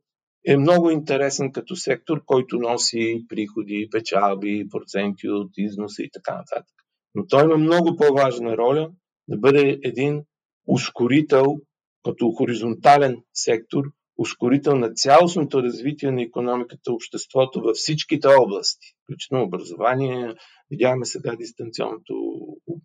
е 0.45 0.57
много 0.57 0.89
интересен 0.89 1.51
като 1.51 1.75
сектор, 1.75 2.23
който 2.25 2.57
носи 2.57 3.25
приходи, 3.29 3.87
печалби, 3.91 4.67
проценти 4.71 5.29
от 5.29 5.51
износа 5.57 6.03
и 6.03 6.09
така 6.13 6.35
нататък. 6.35 6.75
Но 7.15 7.27
той 7.27 7.43
има 7.43 7.57
много 7.57 7.95
по-важна 7.95 8.57
роля 8.57 8.91
да 9.27 9.37
бъде 9.37 9.79
един 9.83 10.23
ускорител 10.67 11.57
като 12.03 12.31
хоризонтален 12.31 13.23
сектор, 13.33 13.83
ускорител 14.17 14.75
на 14.75 14.93
цялостното 14.93 15.63
развитие 15.63 16.11
на 16.11 16.21
економиката, 16.21 16.93
обществото 16.93 17.61
във 17.61 17.75
всичките 17.75 18.27
области, 18.27 18.87
включително 19.03 19.43
образование. 19.43 20.35
Видяхме 20.69 21.05
сега 21.05 21.35
дистанционното 21.35 22.13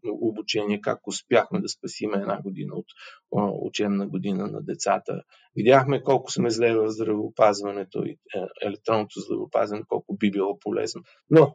обучение, 0.04 0.80
как 0.80 1.06
успяхме 1.06 1.60
да 1.60 1.68
спасиме 1.68 2.16
една 2.16 2.42
година 2.42 2.74
от 2.74 2.86
учебна 3.62 4.08
година 4.08 4.46
на 4.46 4.62
децата. 4.62 5.22
Видяхме 5.56 6.02
колко 6.02 6.32
сме 6.32 6.50
зле 6.50 6.74
в 6.74 6.90
здравеопазването 6.90 8.04
и 8.04 8.10
е, 8.10 8.16
електронното 8.62 9.20
здравеопазване, 9.20 9.82
колко 9.88 10.16
би 10.16 10.30
било 10.30 10.58
полезно. 10.58 11.02
Но, 11.30 11.54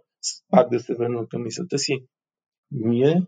пак 0.49 0.69
да 0.69 0.79
се 0.79 0.95
върна 0.95 1.27
към 1.27 1.43
мисълта 1.43 1.77
си, 1.77 2.05
ние 2.71 3.21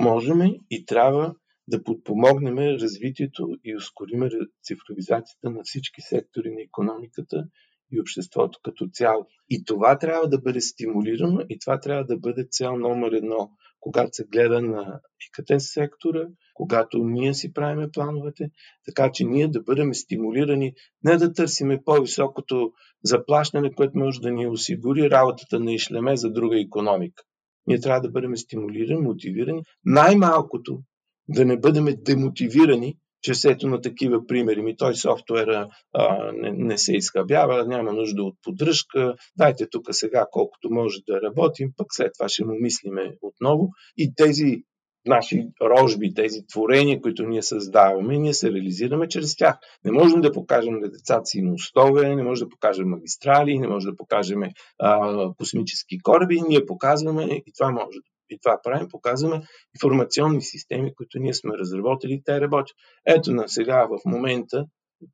можем 0.00 0.40
и 0.70 0.84
трябва 0.86 1.34
да 1.68 1.82
подпомогнем 1.82 2.58
развитието 2.58 3.48
и 3.64 3.76
ускорим 3.76 4.28
цифровизацията 4.64 5.50
на 5.50 5.60
всички 5.64 6.00
сектори 6.00 6.50
на 6.50 6.62
економиката 6.62 7.44
и 7.92 8.00
обществото 8.00 8.58
като 8.62 8.88
цяло. 8.92 9.26
И 9.50 9.64
това 9.64 9.98
трябва 9.98 10.28
да 10.28 10.40
бъде 10.40 10.60
стимулирано 10.60 11.40
и 11.48 11.58
това 11.58 11.80
трябва 11.80 12.04
да 12.04 12.18
бъде 12.18 12.46
цел 12.50 12.76
номер 12.76 13.12
едно, 13.12 13.50
когато 13.80 14.08
се 14.12 14.24
гледа 14.24 14.62
на 14.62 15.00
ИКТ 15.28 15.62
сектора, 15.62 16.26
когато 16.54 16.98
ние 16.98 17.34
си 17.34 17.52
правиме 17.52 17.90
плановете, 17.90 18.50
така 18.84 19.10
че 19.12 19.24
ние 19.24 19.48
да 19.48 19.62
бъдем 19.62 19.94
стимулирани, 19.94 20.72
не 21.04 21.16
да 21.16 21.32
търсиме 21.32 21.80
по-високото 21.84 22.72
заплащане, 23.04 23.74
което 23.74 23.98
може 23.98 24.20
да 24.20 24.30
ни 24.30 24.46
осигури 24.46 25.10
работата 25.10 25.60
на 25.60 25.72
Ишлеме 25.72 26.16
за 26.16 26.32
друга 26.32 26.60
економика. 26.60 27.22
Ние 27.66 27.80
трябва 27.80 28.00
да 28.00 28.10
бъдем 28.10 28.36
стимулирани, 28.36 29.00
мотивирани, 29.00 29.62
най-малкото 29.84 30.82
да 31.28 31.44
не 31.44 31.58
бъдем 31.58 31.86
демотивирани 31.98 32.96
чрез 33.22 33.44
ето 33.44 33.68
на 33.68 33.80
такива 33.80 34.26
примери. 34.26 34.62
Ми 34.62 34.76
той 34.76 34.94
софтуера 34.94 35.68
а, 35.92 36.32
не, 36.32 36.50
не 36.52 36.78
се 36.78 36.96
изхабява, 36.96 37.66
няма 37.66 37.92
нужда 37.92 38.22
от 38.22 38.34
поддръжка, 38.42 39.14
дайте 39.36 39.66
тук 39.70 39.86
сега 39.90 40.26
колкото 40.30 40.70
може 40.70 40.98
да 41.08 41.22
работим, 41.22 41.72
пък 41.76 41.86
след 41.90 42.12
това 42.18 42.28
ще 42.28 42.44
му 42.44 42.54
мислиме 42.60 43.12
отново. 43.22 43.68
И 43.96 44.14
тези 44.14 44.62
наши 45.06 45.48
рожби, 45.62 46.14
тези 46.14 46.46
творения, 46.52 47.00
които 47.00 47.22
ние 47.22 47.42
създаваме, 47.42 48.18
ние 48.18 48.34
се 48.34 48.52
реализираме 48.52 49.08
чрез 49.08 49.36
тях. 49.36 49.58
Не 49.84 49.92
можем 49.92 50.20
да 50.20 50.32
покажем 50.32 50.74
на 50.80 50.90
децата 50.90 51.24
си 51.24 51.42
мостове, 51.42 52.16
не 52.16 52.22
можем 52.22 52.46
да 52.46 52.50
покажем 52.50 52.88
магистрали, 52.88 53.58
не 53.58 53.68
можем 53.68 53.90
да 53.90 53.96
покажем 53.96 54.42
а, 54.78 55.34
космически 55.38 55.98
кораби, 55.98 56.40
ние 56.48 56.66
показваме 56.66 57.24
и 57.24 57.52
това 57.58 57.70
може 57.70 57.98
и 58.30 58.38
това 58.42 58.60
правим, 58.62 58.88
показваме 58.88 59.42
информационни 59.74 60.42
системи, 60.42 60.94
които 60.94 61.18
ние 61.18 61.34
сме 61.34 61.58
разработили 61.58 62.12
и 62.12 62.22
те 62.24 62.40
работят. 62.40 62.76
Ето 63.06 63.32
на 63.32 63.48
сега 63.48 63.86
в 63.86 63.98
момента 64.06 64.64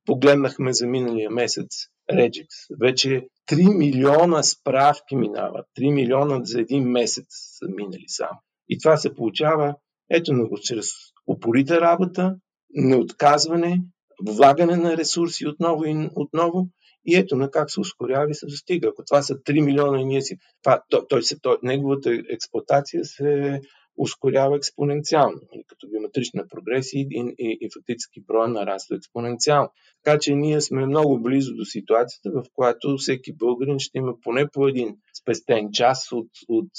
погледнахме 0.06 0.72
за 0.72 0.86
миналия 0.86 1.30
месец 1.30 1.68
Regix. 2.12 2.46
Вече 2.80 3.26
3 3.50 3.76
милиона 3.76 4.42
справки 4.42 5.16
минават. 5.16 5.66
3 5.78 5.94
милиона 5.94 6.40
за 6.42 6.60
един 6.60 6.84
месец 6.90 7.26
са 7.30 7.66
минали 7.68 8.04
само. 8.06 8.38
И 8.68 8.78
това 8.78 8.96
се 8.96 9.14
получава 9.14 9.74
ето 10.10 10.32
на 10.32 10.48
го 10.48 10.58
чрез 10.62 10.86
упорита 11.26 11.80
работа, 11.80 12.36
неотказване, 12.70 13.80
влагане 14.26 14.76
на 14.76 14.96
ресурси 14.96 15.46
отново 15.46 15.84
и 15.84 16.10
отново 16.14 16.68
и 17.06 17.16
ето 17.16 17.36
на 17.36 17.50
как 17.50 17.70
се 17.70 17.80
ускорява 17.80 18.30
и 18.30 18.34
се 18.34 18.46
достига. 18.46 18.88
Ако 18.88 19.04
това 19.04 19.22
са 19.22 19.34
3 19.34 19.64
милиона 19.64 20.00
и 20.00 20.04
ние 20.04 20.22
си... 20.22 20.36
Това, 20.62 20.82
той, 20.90 21.00
той, 21.08 21.20
той, 21.42 21.56
неговата 21.62 22.22
експлуатация 22.30 23.04
се 23.04 23.60
ускорява 23.96 24.56
експоненциално, 24.56 25.40
като 25.66 25.88
геометрична 25.88 26.44
прогресия 26.48 27.00
и, 27.00 27.34
и, 27.38 27.58
и 27.60 27.68
фактически 27.74 28.20
броя 28.26 28.48
нараства 28.48 28.96
експоненциално. 28.96 29.68
Така 30.04 30.18
че 30.18 30.34
ние 30.34 30.60
сме 30.60 30.86
много 30.86 31.22
близо 31.22 31.54
до 31.54 31.64
ситуацията, 31.64 32.30
в 32.30 32.44
която 32.54 32.96
всеки 32.98 33.32
българин 33.36 33.78
ще 33.78 33.98
има 33.98 34.14
поне 34.22 34.48
по 34.52 34.68
един 34.68 34.96
спестен 35.22 35.68
час 35.72 36.12
от, 36.12 36.30
от, 36.48 36.70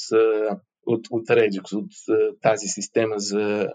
от, 0.86 1.08
от 1.12 1.28
Redux, 1.28 1.74
от 1.74 1.92
тази 2.42 2.68
система 2.68 3.16
за 3.18 3.70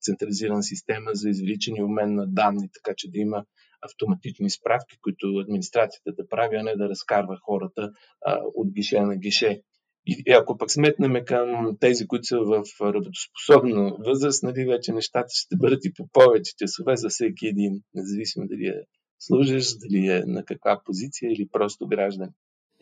централизирана 0.00 0.62
система 0.62 1.10
за 1.14 1.28
извличане 1.28 1.78
и 1.78 1.82
обмен 1.82 2.14
на 2.14 2.26
данни, 2.26 2.68
така 2.74 2.94
че 2.96 3.10
да 3.10 3.18
има 3.18 3.44
автоматични 3.84 4.50
справки, 4.50 4.98
които 5.02 5.26
администрацията 5.38 6.12
да 6.12 6.28
прави, 6.28 6.56
а 6.56 6.62
не 6.62 6.76
да 6.76 6.88
разкарва 6.88 7.38
хората 7.42 7.90
а, 8.26 8.40
от 8.54 8.72
гише 8.72 9.00
на 9.00 9.16
гише. 9.16 9.60
И, 10.06 10.32
ако 10.32 10.58
пък 10.58 10.70
сметнем 10.70 11.24
към 11.24 11.76
тези, 11.80 12.06
които 12.06 12.24
са 12.24 12.38
в 12.38 12.64
работоспособна 12.80 13.96
възраст, 13.98 14.42
нали, 14.42 14.64
вече 14.64 14.92
нещата 14.92 15.28
ще 15.28 15.56
бъдат 15.56 15.84
и 15.84 15.92
по 15.94 16.08
повече 16.12 16.52
часове 16.58 16.96
за 16.96 17.08
всеки 17.08 17.46
един, 17.46 17.80
независимо 17.94 18.46
дали 18.48 18.66
е 18.66 18.80
служиш, 19.18 19.66
дали 19.78 20.06
е 20.06 20.22
на 20.26 20.44
каква 20.44 20.80
позиция 20.84 21.32
или 21.32 21.48
просто 21.52 21.86
граждан. 21.86 22.28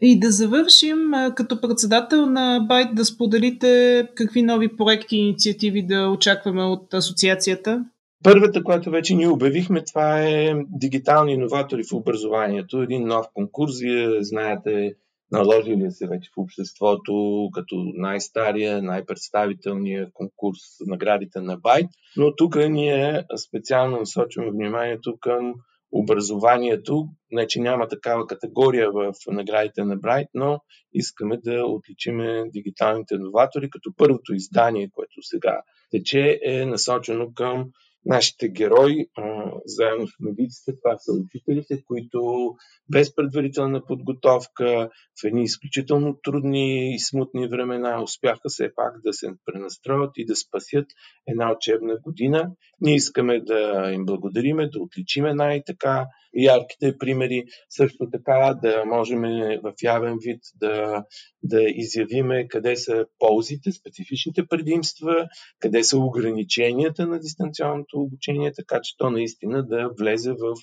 И 0.01 0.21
да 0.21 0.31
завършим 0.31 0.99
като 1.37 1.61
председател 1.61 2.27
на 2.27 2.67
Байт 2.69 2.95
да 2.95 3.05
споделите 3.05 4.09
какви 4.15 4.43
нови 4.43 4.77
проекти 4.77 5.17
и 5.17 5.21
инициативи 5.21 5.87
да 5.87 6.09
очакваме 6.09 6.62
от 6.62 6.95
асоциацията. 6.95 7.85
Първата, 8.22 8.64
която 8.64 8.90
вече 8.90 9.14
ние 9.14 9.28
обявихме, 9.28 9.85
това 9.85 10.22
е 10.22 10.54
дигитални 10.68 11.32
иноватори 11.32 11.82
в 11.82 11.92
образованието. 11.92 12.82
Един 12.82 13.06
нов 13.06 13.26
конкурс, 13.35 13.80
вие 13.80 14.22
знаете, 14.24 14.94
наложили 15.32 15.90
се 15.90 16.06
вече 16.06 16.30
в 16.37 16.40
обществото 16.40 17.48
като 17.54 17.76
най-стария, 17.94 18.82
най-представителния 18.82 20.08
конкурс 20.12 20.58
наградите 20.87 21.40
на 21.40 21.56
Байт. 21.56 21.87
Но 22.16 22.37
тук 22.37 22.56
ние 22.56 23.24
специално 23.48 23.98
насочваме 23.98 24.50
вниманието 24.50 25.16
към 25.20 25.54
образованието. 25.92 27.08
Не, 27.30 27.46
че 27.46 27.61
няма 27.61 27.88
такава 27.88 28.26
категория 28.26 28.90
в 28.92 29.12
наградите 29.26 29.85
на 29.85 29.96
Брайт, 29.96 30.28
но 30.35 30.61
искаме 30.92 31.37
да 31.37 31.66
отличиме 31.66 32.44
дигиталните 32.52 33.14
иноватори, 33.14 33.70
като 33.70 33.92
първото 33.96 34.35
издание, 34.35 34.90
което 34.92 35.22
сега 35.22 35.61
тече, 35.90 36.40
е 36.44 36.66
насочено 36.66 37.35
към 37.35 37.70
нашите 38.07 38.49
герои, 38.49 39.07
а, 39.17 39.53
заедно 39.65 40.07
с 40.07 40.11
медиците, 40.21 40.73
това 40.83 40.99
са 40.99 41.12
учителите, 41.12 41.85
които 41.85 42.51
без 42.88 43.15
предварителна 43.15 43.87
подготовка, 43.87 44.91
в 45.23 45.25
едни 45.25 45.43
изключително 45.43 46.19
трудни 46.23 46.95
и 46.95 46.99
смутни 46.99 47.49
времена, 47.49 48.03
успяха 48.03 48.49
все 48.49 48.75
пак 48.75 49.03
да 49.05 49.12
се 49.12 49.29
пренастроят 49.45 50.11
и 50.17 50.27
да 50.27 50.37
спасят 50.37 50.87
една 51.27 51.53
учебна 51.53 51.97
година. 51.97 52.51
Ние 52.81 52.95
искаме 52.95 53.41
да 53.41 53.91
им 53.95 54.05
благодариме, 54.07 54.69
да 54.69 54.81
отличиме 54.81 55.35
най-така 55.35 56.07
ярките 56.35 56.99
примери, 56.99 57.45
също 57.71 58.11
така 58.12 58.59
да 58.62 58.85
можем 58.87 59.21
в 59.62 59.73
явен 59.83 60.19
вид 60.25 60.41
да, 60.55 61.05
да 61.43 61.62
изявиме 61.62 62.49
къде 62.49 62.77
са 62.77 63.07
ползите, 63.19 63.73
специфичните 63.73 64.47
предимства, 64.47 65.29
къде 65.61 65.85
са 65.85 65.99
ограниченията 65.99 67.07
на 67.07 67.19
дистанционното 67.19 67.91
обучение, 67.98 68.52
така 68.52 68.81
че 68.83 68.96
то 68.98 69.11
наистина 69.11 69.66
да 69.66 69.90
влезе 69.98 70.33
в 70.33 70.55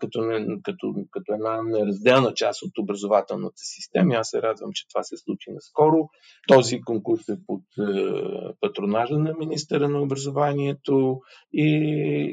като, 0.00 0.20
като, 0.62 0.94
като 1.10 1.32
една 1.32 1.62
неразделна 1.62 2.34
част 2.34 2.62
от 2.62 2.78
образователната 2.78 3.56
система. 3.56 4.14
Аз 4.14 4.30
се 4.30 4.42
радвам, 4.42 4.70
че 4.74 4.88
това 4.88 5.02
се 5.02 5.16
случи 5.16 5.50
наскоро. 5.50 6.08
Този 6.48 6.80
конкурс 6.80 7.28
е 7.28 7.36
под 7.46 7.62
патронажа 8.60 9.18
на 9.18 9.34
министъра 9.38 9.88
на 9.88 10.02
образованието 10.02 11.20
и 11.52 11.68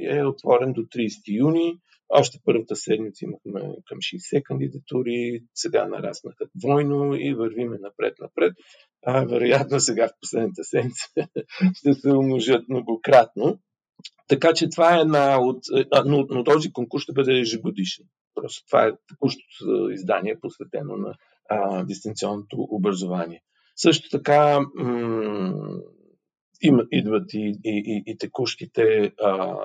е 0.09 0.25
отворен 0.25 0.73
до 0.73 0.81
30 0.81 1.39
юни. 1.39 1.77
Още 2.09 2.39
първата 2.45 2.75
седмица 2.75 3.25
имахме 3.25 3.75
към 3.85 3.97
60 3.97 4.43
кандидатури, 4.43 5.43
сега 5.53 5.87
нараснаха 5.87 6.45
двойно 6.55 7.15
и 7.15 7.33
вървиме 7.33 7.77
напред-напред. 7.81 8.53
А, 9.05 9.25
вероятно 9.25 9.79
сега 9.79 10.07
в 10.07 10.19
последната 10.21 10.63
седмица 10.63 11.07
ще 11.73 11.93
се 11.93 12.09
умножат 12.09 12.69
многократно. 12.69 13.59
Така 14.27 14.53
че 14.53 14.69
това 14.69 14.97
е 14.97 15.01
една 15.01 15.39
от... 15.41 15.59
Но, 16.05 16.25
но 16.29 16.43
този 16.43 16.73
конкурс 16.73 17.03
ще 17.03 17.13
бъде 17.13 17.39
ежегодишен. 17.39 18.05
Просто 18.35 18.65
това 18.65 18.85
е 18.85 18.91
текущото 19.07 19.89
издание, 19.91 20.39
посветено 20.39 20.97
на 20.97 21.15
а, 21.49 21.83
дистанционното 21.83 22.57
образование. 22.59 23.41
Също 23.75 24.09
така, 24.09 24.59
м- 24.75 25.79
Им, 26.61 26.79
идват 26.91 27.33
и, 27.33 27.59
и, 27.63 27.83
и, 27.85 28.03
и 28.11 28.17
текущите 28.17 29.11
а, 29.23 29.57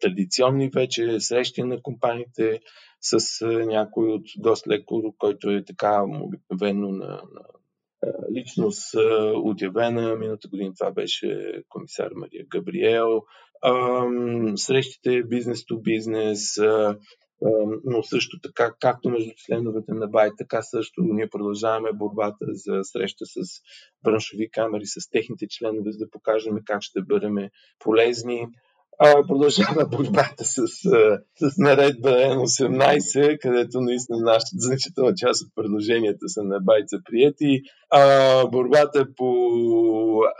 традиционни 0.00 0.70
вече 0.74 1.20
срещи 1.20 1.62
на 1.62 1.82
компаниите 1.82 2.60
с 3.00 3.42
а, 3.42 3.66
някой 3.66 4.08
от 4.08 4.26
доста 4.38 4.70
леко, 4.70 5.14
който 5.18 5.50
е 5.50 5.64
така 5.64 6.02
обикновено 6.22 6.88
на, 6.88 7.06
на 7.06 7.42
личност 8.36 8.94
отявена. 9.34 10.16
Миналата 10.16 10.48
година 10.48 10.72
това 10.78 10.90
беше 10.92 11.62
комисар 11.68 12.10
Мария 12.14 12.44
Габриел. 12.50 13.22
Срещите 14.56 15.22
бизнес 15.22 15.66
то 15.66 15.78
бизнес, 15.78 16.58
но 17.84 18.02
също 18.02 18.40
така, 18.40 18.74
както 18.80 19.10
между 19.10 19.30
членовете 19.36 19.92
на 19.92 20.06
БАЙ, 20.06 20.30
така 20.38 20.62
също 20.62 21.02
ние 21.04 21.28
продължаваме 21.28 21.92
борбата 21.92 22.46
за 22.48 22.80
среща 22.82 23.24
с 23.26 23.60
браншови 24.02 24.50
камери, 24.50 24.86
с 24.86 25.10
техните 25.10 25.46
членове, 25.48 25.92
за 25.92 25.98
да 25.98 26.10
покажем 26.10 26.58
как 26.64 26.82
ще 26.82 27.02
бъдем 27.02 27.36
полезни 27.78 28.46
продължава 28.98 29.86
борбата 29.86 30.44
с, 30.44 30.66
с 31.36 31.58
наредба 31.58 32.10
N18, 32.10 33.38
където 33.38 33.80
наистина 33.80 34.18
нашата 34.18 34.56
значителна 34.58 35.14
част 35.16 35.42
от 35.42 35.48
предложенията 35.54 36.28
са 36.28 36.42
на 36.42 36.60
байца 36.60 36.96
прияти. 37.04 37.62
А, 37.90 38.46
борбата 38.46 39.06
по 39.16 39.30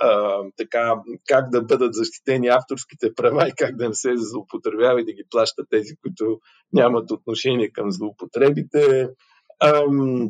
а, 0.00 0.38
така, 0.56 0.94
как 1.26 1.50
да 1.50 1.62
бъдат 1.62 1.94
защитени 1.94 2.48
авторските 2.48 3.14
права 3.14 3.48
и 3.48 3.52
как 3.56 3.76
да 3.76 3.88
не 3.88 3.94
се 3.94 4.12
злоупотребява 4.16 5.00
и 5.00 5.04
да 5.04 5.12
ги 5.12 5.22
плащат 5.30 5.66
тези, 5.70 5.96
които 6.02 6.38
нямат 6.72 7.10
отношение 7.10 7.70
към 7.72 7.92
злоупотребите 7.92 9.08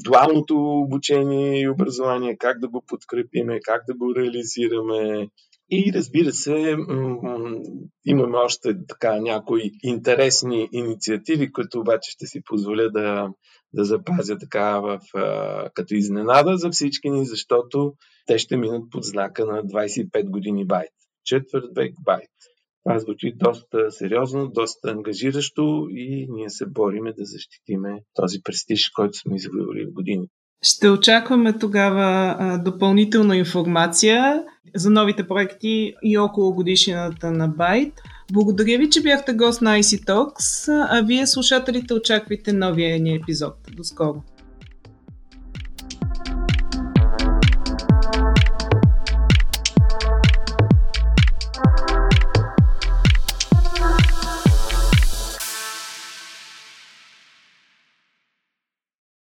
дуалното 0.04 0.56
обучение 0.56 1.60
и 1.60 1.68
образование, 1.68 2.36
как 2.36 2.60
да 2.60 2.68
го 2.68 2.82
подкрепиме, 2.86 3.60
как 3.62 3.82
да 3.88 3.94
го 3.94 4.14
реализираме, 4.14 5.28
и 5.70 5.92
разбира 5.94 6.32
се, 6.32 6.76
имаме 8.06 8.36
още 8.36 8.74
така 8.88 9.20
някои 9.20 9.70
интересни 9.82 10.68
инициативи, 10.72 11.52
които 11.52 11.80
обаче 11.80 12.10
ще 12.10 12.26
си 12.26 12.40
позволя 12.44 12.88
да, 12.88 13.28
да 13.72 13.84
запазя 13.84 14.38
така 14.38 14.80
в, 14.80 15.00
като 15.74 15.94
изненада 15.94 16.56
за 16.56 16.70
всички 16.70 17.10
ни, 17.10 17.26
защото 17.26 17.92
те 18.26 18.38
ще 18.38 18.56
минат 18.56 18.82
под 18.90 19.02
знака 19.02 19.46
на 19.46 19.62
25 19.62 20.30
години 20.30 20.66
байт. 20.66 20.92
Четвърт 21.24 21.70
век 21.76 21.94
байт. 22.04 22.30
Това 22.84 22.98
звучи 22.98 23.32
доста 23.36 23.90
сериозно, 23.90 24.48
доста 24.48 24.90
ангажиращо 24.90 25.86
и 25.90 26.26
ние 26.30 26.50
се 26.50 26.66
бориме 26.66 27.12
да 27.12 27.24
защитиме 27.24 28.00
този 28.14 28.38
престиж, 28.44 28.90
който 28.90 29.18
сме 29.18 29.36
извоювали 29.36 29.84
в 29.84 29.92
години. 29.92 30.26
Ще 30.62 30.88
очакваме 30.88 31.58
тогава 31.58 32.58
допълнителна 32.64 33.36
информация 33.36 34.44
за 34.74 34.90
новите 34.90 35.28
проекти 35.28 35.94
и 36.02 36.18
около 36.18 36.54
годишнината 36.54 37.30
на 37.30 37.48
Байт. 37.48 37.92
Благодаря 38.32 38.78
ви, 38.78 38.90
че 38.90 39.02
бяхте 39.02 39.32
гост 39.32 39.62
на 39.62 39.78
IC 39.78 40.06
Talks, 40.06 40.68
а 40.90 41.02
вие 41.02 41.26
слушателите 41.26 41.94
очаквайте 41.94 42.52
новия 42.52 43.00
ни 43.00 43.14
епизод. 43.14 43.54
До 43.76 43.84
скоро! 43.84 44.22